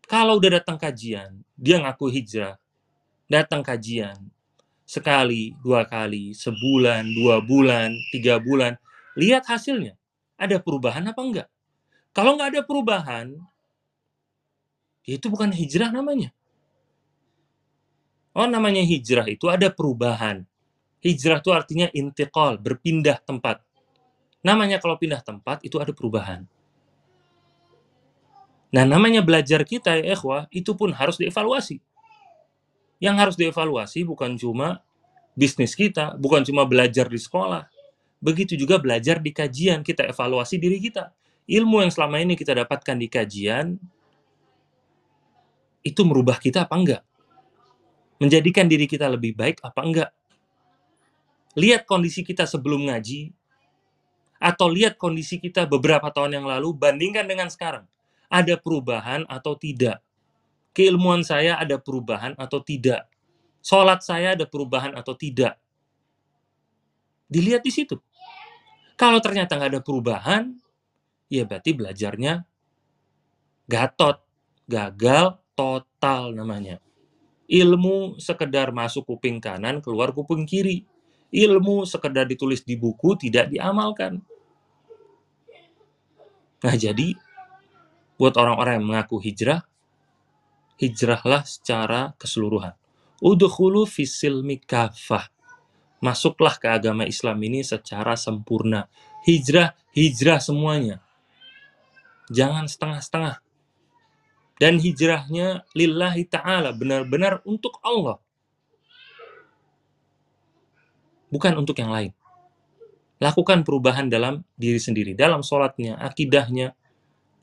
Kalau 0.08 0.40
udah 0.40 0.56
datang 0.56 0.80
kajian, 0.80 1.44
dia 1.52 1.76
ngaku 1.84 2.08
hijrah, 2.08 2.56
datang 3.28 3.60
kajian, 3.60 4.16
sekali, 4.88 5.52
dua 5.60 5.84
kali, 5.84 6.32
sebulan, 6.32 7.04
dua 7.12 7.44
bulan, 7.44 7.92
tiga 8.08 8.40
bulan, 8.40 8.80
lihat 9.20 9.44
hasilnya. 9.44 10.00
Ada 10.40 10.64
perubahan 10.64 11.04
apa 11.12 11.20
enggak? 11.20 11.48
Kalau 12.16 12.40
enggak 12.40 12.56
ada 12.56 12.60
perubahan, 12.64 13.36
ya 15.04 15.20
itu 15.20 15.28
bukan 15.28 15.52
hijrah 15.52 15.92
namanya. 15.92 16.32
Oh, 18.32 18.48
namanya 18.48 18.80
hijrah 18.80 19.28
itu 19.28 19.52
ada 19.52 19.68
perubahan. 19.68 20.40
Hijrah 21.04 21.44
itu 21.44 21.52
artinya 21.52 21.92
intiqal, 21.92 22.56
berpindah 22.56 23.20
tempat. 23.28 23.60
Namanya 24.40 24.80
kalau 24.80 24.96
pindah 24.96 25.20
tempat 25.20 25.60
itu 25.68 25.76
ada 25.76 25.92
perubahan. 25.92 26.48
Nah, 28.68 28.84
namanya 28.84 29.24
belajar 29.24 29.64
kita 29.64 29.96
ya 29.96 30.12
ikhwah, 30.12 30.44
itu 30.52 30.76
pun 30.76 30.92
harus 30.92 31.16
dievaluasi. 31.16 31.80
Yang 33.00 33.16
harus 33.16 33.36
dievaluasi 33.40 34.04
bukan 34.04 34.36
cuma 34.36 34.84
bisnis 35.32 35.72
kita, 35.72 36.18
bukan 36.20 36.44
cuma 36.44 36.68
belajar 36.68 37.08
di 37.08 37.16
sekolah. 37.16 37.64
Begitu 38.18 38.58
juga 38.58 38.76
belajar 38.76 39.22
di 39.22 39.30
kajian, 39.30 39.80
kita 39.86 40.04
evaluasi 40.10 40.58
diri 40.58 40.82
kita. 40.82 41.14
ilmu 41.48 41.80
yang 41.80 41.88
selama 41.88 42.20
ini 42.20 42.36
kita 42.36 42.52
dapatkan 42.52 42.92
di 43.00 43.08
kajian 43.08 43.80
itu 45.80 46.04
merubah 46.04 46.36
kita 46.36 46.68
apa 46.68 46.76
enggak? 46.76 47.02
Menjadikan 48.20 48.68
diri 48.68 48.84
kita 48.84 49.08
lebih 49.08 49.32
baik 49.32 49.64
apa 49.64 49.80
enggak? 49.80 50.10
Lihat 51.56 51.88
kondisi 51.88 52.20
kita 52.20 52.44
sebelum 52.44 52.92
ngaji, 52.92 53.32
atau 54.38 54.70
lihat 54.70 55.00
kondisi 55.00 55.40
kita 55.40 55.66
beberapa 55.66 56.12
tahun 56.12 56.38
yang 56.42 56.46
lalu, 56.46 56.76
bandingkan 56.76 57.26
dengan 57.26 57.48
sekarang. 57.48 57.88
Ada 58.28 58.60
perubahan 58.60 59.24
atau 59.24 59.56
tidak? 59.56 60.04
Keilmuan 60.76 61.24
saya 61.24 61.56
ada 61.56 61.80
perubahan 61.80 62.36
atau 62.36 62.60
tidak? 62.60 63.08
Sholat 63.64 64.04
saya 64.04 64.36
ada 64.38 64.46
perubahan 64.46 64.94
atau 64.94 65.16
tidak? 65.16 65.58
Dilihat 67.28 67.64
di 67.64 67.72
situ. 67.72 67.96
Kalau 68.96 69.20
ternyata 69.20 69.56
nggak 69.56 69.72
ada 69.74 69.82
perubahan, 69.84 70.54
ya 71.28 71.44
berarti 71.44 71.70
belajarnya 71.76 72.44
gatot, 73.68 74.24
gagal 74.64 75.36
total 75.52 76.32
namanya. 76.32 76.80
Ilmu 77.48 78.20
sekedar 78.20 78.72
masuk 78.72 79.08
kuping 79.08 79.40
kanan, 79.40 79.80
keluar 79.80 80.12
kuping 80.12 80.44
kiri. 80.44 80.84
Ilmu 81.28 81.84
sekedar 81.84 82.24
ditulis 82.24 82.64
di 82.64 82.76
buku, 82.76 83.16
tidak 83.16 83.52
diamalkan. 83.52 84.20
Nah 86.64 86.74
jadi, 86.74 87.12
buat 88.18 88.34
orang-orang 88.34 88.82
yang 88.82 88.86
mengaku 88.90 89.22
hijrah, 89.22 89.64
hijrahlah 90.76 91.46
secara 91.46 92.12
keseluruhan. 92.18 92.74
Udhulu 93.22 93.86
fisil 93.86 94.42
mikafah 94.42 95.30
masuklah 95.98 96.54
ke 96.58 96.66
agama 96.70 97.04
Islam 97.06 97.38
ini 97.42 97.66
secara 97.66 98.14
sempurna. 98.14 98.86
Hijrah, 99.26 99.74
hijrah 99.92 100.38
semuanya. 100.38 101.02
Jangan 102.30 102.70
setengah-setengah. 102.70 103.42
Dan 104.58 104.82
hijrahnya 104.82 105.62
lillahi 105.74 106.26
ta'ala, 106.26 106.74
benar-benar 106.74 107.46
untuk 107.46 107.78
Allah. 107.82 108.18
Bukan 111.30 111.54
untuk 111.54 111.78
yang 111.78 111.94
lain. 111.94 112.10
Lakukan 113.22 113.62
perubahan 113.62 114.10
dalam 114.10 114.42
diri 114.54 114.78
sendiri, 114.78 115.14
dalam 115.14 115.42
sholatnya, 115.42 115.98
akidahnya, 115.98 116.74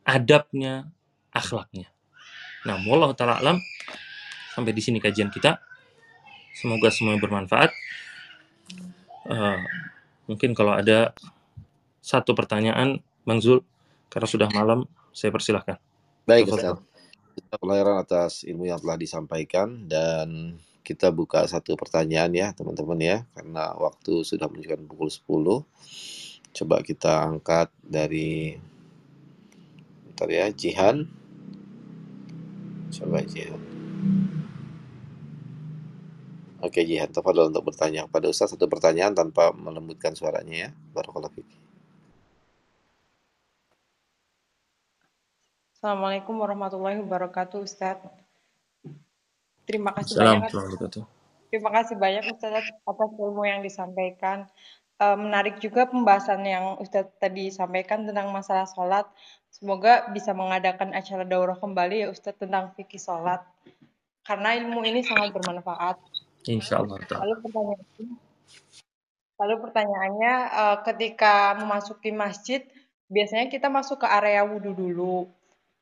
adabnya, 0.06 0.94
akhlaknya. 1.34 1.90
Nah, 2.64 2.78
Allah 2.78 3.12
ta'ala 3.18 3.36
alam, 3.42 3.58
sampai 4.54 4.72
di 4.72 4.82
sini 4.82 5.02
kajian 5.02 5.34
kita. 5.34 5.60
Semoga 6.56 6.88
semuanya 6.94 7.20
bermanfaat. 7.20 7.74
Uh, 9.26 9.60
mungkin 10.30 10.54
kalau 10.54 10.78
ada 10.78 11.12
satu 12.00 12.38
pertanyaan, 12.38 13.02
Bang 13.26 13.42
Zul, 13.42 13.66
karena 14.08 14.30
sudah 14.30 14.50
malam, 14.54 14.86
saya 15.12 15.34
persilahkan. 15.34 15.82
Baik, 16.24 16.54
Ustaz. 16.54 16.80
Kita 17.36 17.60
pelayaran 17.60 18.00
atas 18.00 18.48
ilmu 18.48 18.72
yang 18.72 18.80
telah 18.80 18.96
disampaikan 18.96 19.92
dan 19.92 20.56
kita 20.86 21.12
buka 21.12 21.44
satu 21.50 21.76
pertanyaan 21.76 22.32
ya, 22.32 22.48
teman-teman 22.56 22.96
ya, 23.02 23.18
karena 23.36 23.76
waktu 23.76 24.24
sudah 24.24 24.48
menunjukkan 24.48 24.86
pukul 24.88 25.10
10. 25.12 25.66
Coba 26.56 26.80
kita 26.80 27.28
angkat 27.28 27.68
dari 27.84 28.56
Bentar 30.16 30.32
ya, 30.32 30.48
Jihan. 30.48 31.12
Coba 32.88 33.20
Jihan. 33.28 33.60
Oke 36.64 36.88
Jihan, 36.88 37.12
tafadhol 37.12 37.52
untuk 37.52 37.68
bertanya 37.68 38.08
pada 38.08 38.32
Ustaz 38.32 38.56
satu 38.56 38.72
pertanyaan 38.72 39.12
tanpa 39.12 39.52
melembutkan 39.52 40.16
suaranya 40.16 40.56
ya. 40.56 40.70
Barakallahu 40.96 41.36
fiik. 41.36 41.52
Assalamualaikum 45.76 46.40
warahmatullahi 46.40 47.04
wabarakatuh 47.04 47.68
Ustaz. 47.68 48.00
Terima 49.68 49.92
kasih 50.00 50.16
banyak. 50.16 50.48
Terima 51.52 51.70
kasih 51.76 52.00
banyak 52.00 52.24
Ustaz 52.32 52.72
atas 52.72 53.12
ilmu 53.20 53.44
yang 53.44 53.60
disampaikan. 53.60 54.48
E, 54.96 55.06
menarik 55.20 55.60
juga 55.60 55.92
pembahasan 55.92 56.40
yang 56.48 56.80
Ustaz 56.80 57.12
tadi 57.20 57.52
sampaikan 57.52 58.08
tentang 58.08 58.32
masalah 58.32 58.64
sholat. 58.64 59.04
Semoga 59.52 60.08
bisa 60.12 60.32
mengadakan 60.32 60.96
acara 60.96 61.28
daurah 61.28 61.60
kembali 61.60 62.08
ya 62.08 62.08
Ustaz 62.12 62.36
tentang 62.40 62.72
fikih 62.80 63.00
sholat. 63.00 63.44
Karena 64.24 64.56
ilmu 64.56 64.82
ini 64.88 65.04
sangat 65.04 65.36
bermanfaat. 65.36 66.00
Insya 66.48 66.82
Allah. 66.82 66.98
Lalu 67.02 67.36
pertanyaannya, 67.44 68.08
lalu 69.36 69.56
pertanyaannya 69.68 70.34
uh, 70.50 70.78
ketika 70.88 71.60
memasuki 71.60 72.10
masjid, 72.16 72.64
biasanya 73.12 73.52
kita 73.52 73.68
masuk 73.70 74.02
ke 74.02 74.08
area 74.08 74.48
wudhu 74.48 74.74
dulu. 74.74 75.30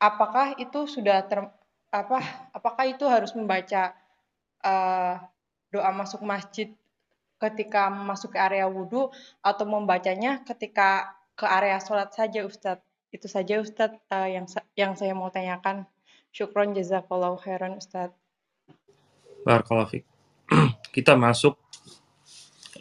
Apakah 0.00 0.58
itu 0.60 0.84
sudah 0.90 1.24
ter, 1.24 1.40
apa? 1.88 2.18
Apakah 2.52 2.84
itu 2.90 3.06
harus 3.06 3.32
membaca 3.32 3.94
uh, 4.60 5.22
doa 5.72 5.90
masuk 5.94 6.20
masjid 6.26 6.72
ketika 7.44 7.92
masuk 7.92 8.32
ke 8.32 8.38
area 8.40 8.64
wudhu 8.64 9.12
atau 9.44 9.64
membacanya 9.68 10.40
ketika 10.48 11.12
ke 11.36 11.44
area 11.44 11.76
sholat 11.82 12.14
saja 12.16 12.46
Ustadz? 12.48 12.84
Itu 13.12 13.28
saja 13.28 13.60
Ustadz 13.60 14.00
uh, 14.08 14.28
yang 14.28 14.48
yang 14.74 14.92
saya 14.96 15.12
mau 15.12 15.28
tanyakan. 15.28 15.84
Syukron 16.34 16.74
jazakallahu 16.74 17.38
khairan 17.38 17.78
Ustadz. 17.78 18.16
Barakallahu 19.44 20.00
kita 20.96 21.14
masuk 21.14 21.60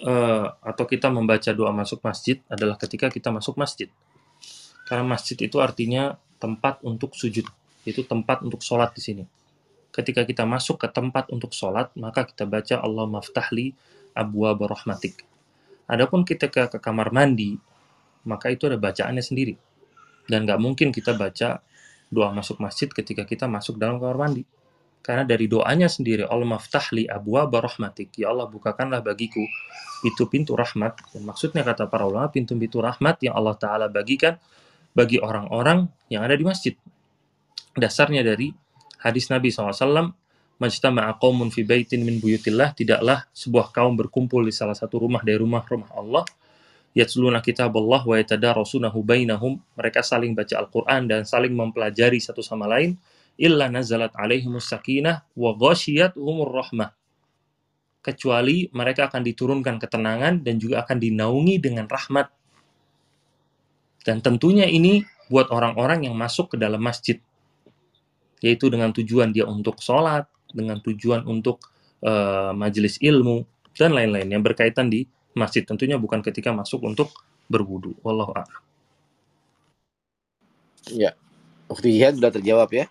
uh, 0.04 0.48
atau 0.64 0.86
kita 0.88 1.12
membaca 1.12 1.52
doa 1.52 1.72
masuk 1.76 2.00
masjid 2.04 2.40
adalah 2.48 2.80
ketika 2.80 3.12
kita 3.12 3.30
masuk 3.30 3.60
masjid. 3.60 3.92
Karena 4.88 5.04
masjid 5.04 5.36
itu 5.40 5.60
artinya 5.64 6.20
tempat 6.40 6.84
untuk 6.84 7.16
sujud, 7.16 7.48
itu 7.88 8.02
tempat 8.04 8.44
untuk 8.44 8.60
sholat 8.60 8.92
di 8.96 9.02
sini. 9.04 9.24
Ketika 9.94 10.26
kita 10.26 10.44
masuk 10.44 10.82
ke 10.82 10.88
tempat 10.90 11.30
untuk 11.32 11.54
sholat, 11.56 11.94
maka 11.96 12.28
kita 12.28 12.44
baca 12.50 12.82
Allah 12.82 13.06
maftahli 13.08 13.78
abwa 14.14 14.54
barahmatik. 14.56 15.26
Adapun 15.90 16.24
kita 16.24 16.48
ke, 16.48 16.70
ke 16.72 16.78
kamar 16.80 17.12
mandi, 17.12 17.58
maka 18.24 18.50
itu 18.50 18.66
ada 18.70 18.80
bacaannya 18.80 19.22
sendiri. 19.22 19.58
Dan 20.26 20.48
nggak 20.48 20.60
mungkin 20.62 20.96
kita 20.96 21.14
baca 21.18 21.60
doa 22.08 22.30
masuk 22.32 22.62
masjid 22.64 22.88
ketika 22.88 23.28
kita 23.28 23.50
masuk 23.50 23.76
dalam 23.76 24.00
kamar 24.00 24.18
mandi 24.30 24.48
karena 25.04 25.28
dari 25.28 25.52
doanya 25.52 25.92
sendiri, 25.92 26.24
Allah 26.24 26.48
maftahli 26.48 27.12
abwa 27.12 27.44
barahmatik. 27.44 28.16
Ya 28.16 28.32
Allah, 28.32 28.48
bukakanlah 28.48 29.04
bagiku 29.04 29.44
pintu-pintu 30.00 30.56
rahmat. 30.56 30.96
Dan 31.12 31.28
maksudnya 31.28 31.60
kata 31.68 31.92
para 31.92 32.08
ulama, 32.08 32.32
pintu-pintu 32.32 32.80
rahmat 32.80 33.20
yang 33.20 33.36
Allah 33.36 33.60
Ta'ala 33.60 33.92
bagikan 33.92 34.40
bagi 34.96 35.20
orang-orang 35.20 35.92
yang 36.08 36.24
ada 36.24 36.40
di 36.40 36.48
masjid. 36.48 36.72
Dasarnya 37.76 38.24
dari 38.24 38.56
hadis 39.04 39.28
Nabi 39.28 39.52
SAW, 39.52 40.16
Majtama'a 40.64 41.20
qawmun 41.20 41.52
fi 41.52 41.68
baitin 41.68 42.08
min 42.08 42.24
buyutillah, 42.24 42.72
tidaklah 42.72 43.28
sebuah 43.36 43.76
kaum 43.76 44.00
berkumpul 44.00 44.48
di 44.48 44.56
salah 44.56 44.72
satu 44.72 45.04
rumah 45.04 45.20
dari 45.20 45.36
rumah-rumah 45.36 45.92
Allah, 45.92 46.24
yatsluna 46.96 47.44
kitab 47.44 47.76
Allah 47.76 48.00
wa 48.08 48.16
yatadarasunahu 48.16 49.04
bainahum, 49.04 49.60
mereka 49.76 50.00
saling 50.00 50.32
baca 50.32 50.56
Al-Quran 50.56 51.12
dan 51.12 51.28
saling 51.28 51.52
mempelajari 51.52 52.24
satu 52.24 52.40
sama 52.40 52.72
lain, 52.72 52.96
illa 53.36 53.68
nazalat 53.68 54.16
alaihimus 54.16 54.72
sakinah 54.72 55.28
wa 55.36 55.52
umur 56.16 56.50
rahmah. 56.56 56.96
Kecuali 58.00 58.72
mereka 58.72 59.12
akan 59.12 59.20
diturunkan 59.20 59.76
ketenangan 59.84 60.48
dan 60.48 60.56
juga 60.64 60.88
akan 60.88 60.96
dinaungi 60.96 61.60
dengan 61.60 61.92
rahmat. 61.92 62.32
Dan 64.04 64.24
tentunya 64.24 64.68
ini 64.68 65.04
buat 65.28 65.52
orang-orang 65.52 66.08
yang 66.08 66.16
masuk 66.16 66.56
ke 66.56 66.58
dalam 66.60 66.80
masjid 66.80 67.20
yaitu 68.44 68.68
dengan 68.68 68.92
tujuan 68.92 69.32
dia 69.32 69.48
untuk 69.48 69.80
sholat 69.80 70.28
dengan 70.54 70.80
tujuan 70.80 71.26
untuk 71.28 71.60
uh, 72.06 72.54
majelis 72.56 73.02
ilmu 73.02 73.44
dan 73.74 73.92
lain-lain 73.92 74.30
yang 74.30 74.46
berkaitan 74.46 74.88
di 74.88 75.10
masjid 75.34 75.66
tentunya 75.66 75.98
bukan 75.98 76.22
ketika 76.22 76.54
masuk 76.54 76.86
untuk 76.86 77.10
berwudu 77.50 77.98
wallahu 78.06 78.32
a'lam 78.38 78.62
ya 80.94 81.12
Waktu 81.74 81.90
sudah 81.90 82.30
terjawab 82.30 82.70
ya 82.70 82.86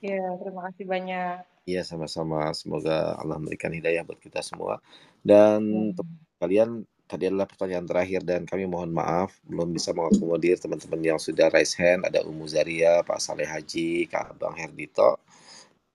Iya, 0.00 0.40
terima 0.40 0.64
kasih 0.72 0.84
banyak. 0.88 1.44
Iya, 1.68 1.84
sama-sama. 1.84 2.48
Semoga 2.56 3.20
Allah 3.20 3.36
memberikan 3.36 3.68
hidayah 3.68 4.00
buat 4.00 4.16
kita 4.16 4.40
semua. 4.40 4.80
Dan 5.20 5.92
ya. 5.92 6.04
kalian 6.40 6.88
tadi 7.04 7.28
adalah 7.28 7.44
pertanyaan 7.44 7.84
terakhir 7.84 8.24
dan 8.24 8.48
kami 8.48 8.64
mohon 8.64 8.96
maaf 8.96 9.36
belum 9.44 9.76
bisa 9.76 9.92
mengakomodir 9.92 10.56
teman-teman 10.56 11.00
yang 11.04 11.18
sudah 11.20 11.52
raise 11.52 11.76
hand. 11.76 12.08
Ada 12.08 12.24
Umu 12.24 12.48
Zaria, 12.48 13.04
Pak 13.04 13.20
Saleh 13.20 13.44
Haji, 13.44 14.08
Kak 14.08 14.40
Bang 14.40 14.56
Herdito. 14.56 15.20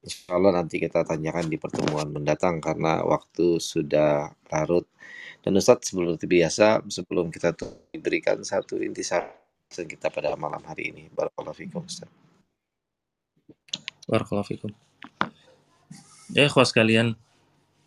Insya 0.06 0.38
Allah 0.38 0.62
nanti 0.62 0.78
kita 0.78 1.02
tanyakan 1.02 1.50
di 1.50 1.58
pertemuan 1.58 2.06
mendatang 2.14 2.62
karena 2.62 3.02
waktu 3.02 3.58
sudah 3.58 4.30
larut. 4.54 4.86
Dan 5.42 5.58
Ustadz 5.58 5.90
sebelum 5.90 6.14
itu 6.14 6.30
biasa, 6.30 6.86
sebelum 6.86 7.34
kita 7.34 7.58
diberikan 7.90 8.38
satu 8.46 8.78
intisari 8.78 9.34
kita 9.74 10.14
pada 10.14 10.38
malam 10.38 10.62
hari 10.62 10.94
ini. 10.94 11.10
Barakallahu 11.10 11.58
fikum 11.58 11.82
Ustadz. 11.90 12.14
Barakallahu 14.06 14.46
fikum. 14.46 14.70
Ya, 16.38 16.46
ikhwas 16.46 16.70
kalian, 16.70 17.18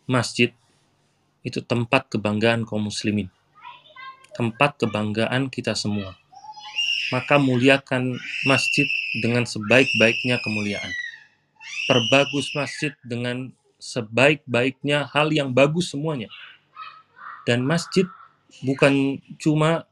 masjid 0.03 0.51
itu 1.47 1.63
tempat 1.63 2.11
kebanggaan 2.11 2.67
kaum 2.67 2.91
muslimin. 2.91 3.31
Tempat 4.35 4.75
kebanggaan 4.83 5.47
kita 5.47 5.71
semua. 5.71 6.19
maka 7.09 7.41
muliakan 7.41 8.21
masjid 8.45 8.85
dengan 9.17 9.41
sebaik-baiknya 9.41 10.37
kemuliaan. 10.45 10.93
Perbagus 11.89 12.53
masjid 12.53 12.93
dengan 13.01 13.49
sebaik-baiknya 13.81 15.09
hal 15.09 15.33
yang 15.33 15.49
bagus 15.49 15.89
semuanya. 15.89 16.29
Dan 17.49 17.65
masjid 17.65 18.05
bukan 18.61 19.17
cuma 19.41 19.89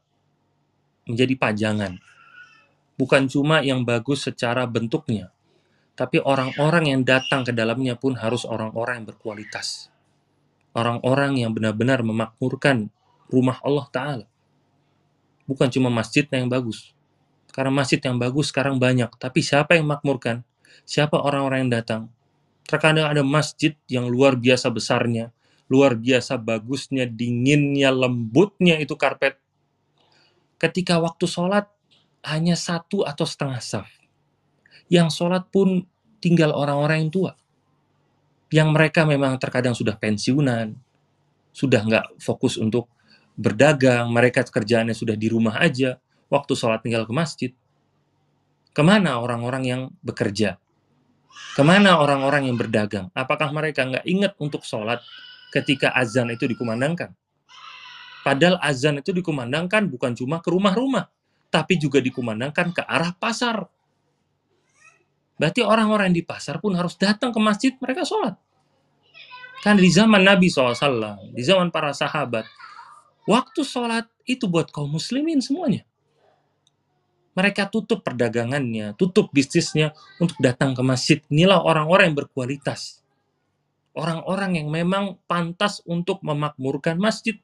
menjadi 1.10 1.34
pajangan. 1.34 1.98
Bukan 2.94 3.26
cuma 3.26 3.66
yang 3.66 3.82
bagus 3.82 4.26
secara 4.30 4.66
bentuknya, 4.66 5.30
tapi 5.98 6.22
orang-orang 6.22 6.94
yang 6.94 7.02
datang 7.02 7.42
ke 7.42 7.50
dalamnya 7.50 7.98
pun 7.98 8.14
harus 8.14 8.46
orang-orang 8.46 9.02
yang 9.02 9.06
berkualitas. 9.10 9.90
Orang-orang 10.74 11.42
yang 11.42 11.50
benar-benar 11.50 12.06
memakmurkan 12.06 12.90
rumah 13.30 13.58
Allah 13.66 13.86
Ta'ala. 13.90 14.26
Bukan 15.46 15.70
cuma 15.74 15.90
masjidnya 15.90 16.42
yang 16.42 16.50
bagus. 16.50 16.94
Karena 17.50 17.74
masjid 17.74 17.98
yang 17.98 18.18
bagus 18.18 18.54
sekarang 18.54 18.78
banyak, 18.78 19.10
tapi 19.18 19.42
siapa 19.42 19.74
yang 19.74 19.90
makmurkan? 19.90 20.46
Siapa 20.84 21.18
orang-orang 21.18 21.66
yang 21.66 21.72
datang? 21.82 22.02
Terkadang 22.68 23.08
ada 23.08 23.24
masjid 23.24 23.72
yang 23.88 24.12
luar 24.12 24.36
biasa 24.36 24.68
besarnya, 24.68 25.32
luar 25.72 25.96
biasa 25.96 26.36
bagusnya, 26.36 27.08
dinginnya, 27.08 27.88
lembutnya 27.88 28.76
itu 28.76 28.92
karpet. 28.92 29.40
Ketika 30.60 31.00
waktu 31.00 31.24
sholat, 31.24 31.70
hanya 32.26 32.58
satu 32.58 33.06
atau 33.08 33.24
setengah 33.24 33.62
saf. 33.62 33.88
Yang 34.92 35.16
sholat 35.16 35.48
pun 35.48 35.88
tinggal 36.20 36.52
orang-orang 36.52 37.06
yang 37.06 37.12
tua. 37.14 37.32
Yang 38.52 38.68
mereka 38.74 39.04
memang 39.04 39.36
terkadang 39.40 39.76
sudah 39.76 39.96
pensiunan, 39.96 40.76
sudah 41.52 41.80
nggak 41.84 42.06
fokus 42.20 42.60
untuk 42.60 42.88
berdagang, 43.38 44.10
mereka 44.10 44.42
kerjaannya 44.42 44.96
sudah 44.96 45.14
di 45.14 45.30
rumah 45.30 45.56
aja, 45.62 46.00
waktu 46.26 46.52
sholat 46.58 46.82
tinggal 46.82 47.06
ke 47.06 47.12
masjid. 47.14 47.50
Ke 48.74 48.82
mana 48.82 49.20
orang-orang 49.22 49.62
yang 49.64 49.82
bekerja? 50.02 50.60
Ke 51.58 51.66
mana 51.66 51.98
orang-orang 51.98 52.46
yang 52.46 52.56
berdagang? 52.56 53.10
Apakah 53.12 53.50
mereka 53.50 53.82
nggak 53.82 54.06
ingat 54.06 54.32
untuk 54.38 54.62
sholat 54.62 55.02
ketika 55.50 55.90
azan 55.90 56.30
itu 56.30 56.46
dikumandangkan? 56.46 57.10
Padahal 58.22 58.62
azan 58.62 59.02
itu 59.02 59.10
dikumandangkan 59.10 59.88
bukan 59.90 60.14
cuma 60.14 60.38
ke 60.38 60.52
rumah-rumah, 60.52 61.10
tapi 61.50 61.80
juga 61.80 61.98
dikumandangkan 61.98 62.76
ke 62.76 62.82
arah 62.84 63.10
pasar. 63.16 63.66
Berarti 65.38 65.62
orang-orang 65.62 66.10
di 66.10 66.26
pasar 66.26 66.58
pun 66.58 66.74
harus 66.74 66.98
datang 66.98 67.30
ke 67.30 67.40
masjid 67.42 67.72
mereka 67.78 68.02
sholat. 68.02 68.34
Kan 69.62 69.78
di 69.78 69.90
zaman 69.90 70.22
Nabi 70.22 70.50
SAW, 70.50 71.34
di 71.34 71.42
zaman 71.42 71.74
para 71.74 71.90
sahabat, 71.90 72.46
waktu 73.26 73.66
sholat 73.66 74.06
itu 74.26 74.46
buat 74.46 74.70
kaum 74.70 74.94
muslimin 74.94 75.42
semuanya. 75.42 75.82
Mereka 77.38 77.70
tutup 77.70 78.02
perdagangannya, 78.02 78.98
tutup 78.98 79.30
bisnisnya 79.30 79.94
untuk 80.18 80.34
datang 80.42 80.74
ke 80.74 80.82
masjid. 80.82 81.22
Inilah 81.30 81.62
orang-orang 81.62 82.10
yang 82.10 82.18
berkualitas. 82.18 82.98
Orang-orang 83.94 84.58
yang 84.58 84.74
memang 84.74 85.22
pantas 85.30 85.78
untuk 85.86 86.18
memakmurkan 86.26 86.98
masjid. 86.98 87.38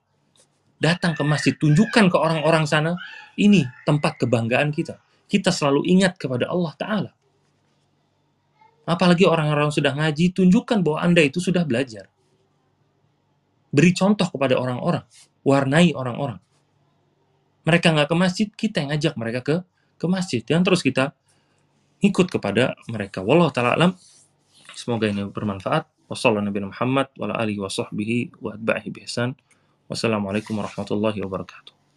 Datang 0.82 1.14
ke 1.14 1.22
masjid, 1.22 1.54
tunjukkan 1.54 2.10
ke 2.10 2.18
orang-orang 2.18 2.66
sana, 2.66 2.98
ini 3.38 3.62
tempat 3.86 4.18
kebanggaan 4.18 4.74
kita. 4.74 4.98
Kita 5.30 5.54
selalu 5.54 5.86
ingat 5.86 6.18
kepada 6.18 6.50
Allah 6.50 6.74
Ta'ala. 6.74 7.10
Apalagi 8.90 9.30
orang-orang 9.30 9.70
sudah 9.70 9.94
ngaji, 9.94 10.34
tunjukkan 10.34 10.82
bahwa 10.82 11.06
Anda 11.06 11.22
itu 11.22 11.38
sudah 11.38 11.62
belajar. 11.62 12.10
Beri 13.70 13.94
contoh 13.94 14.26
kepada 14.26 14.58
orang-orang, 14.58 15.06
warnai 15.46 15.94
orang-orang. 15.94 16.42
Mereka 17.62 17.94
nggak 17.94 18.10
ke 18.10 18.16
masjid, 18.18 18.48
kita 18.50 18.82
yang 18.82 18.90
ngajak 18.90 19.14
mereka 19.14 19.40
ke 19.40 19.56
ke 20.04 20.08
masjid. 20.12 20.44
Dan 20.44 20.60
terus 20.60 20.84
kita 20.84 21.16
ikut 22.04 22.28
kepada 22.28 22.76
mereka. 22.92 23.24
Wallahu 23.24 23.48
ta'ala 23.48 23.72
alam. 23.72 23.96
Semoga 24.76 25.08
ini 25.08 25.24
bermanfaat. 25.24 25.88
Wassalamualaikum 29.88 30.52
warahmatullahi 30.60 31.24
wabarakatuh. 31.24 31.83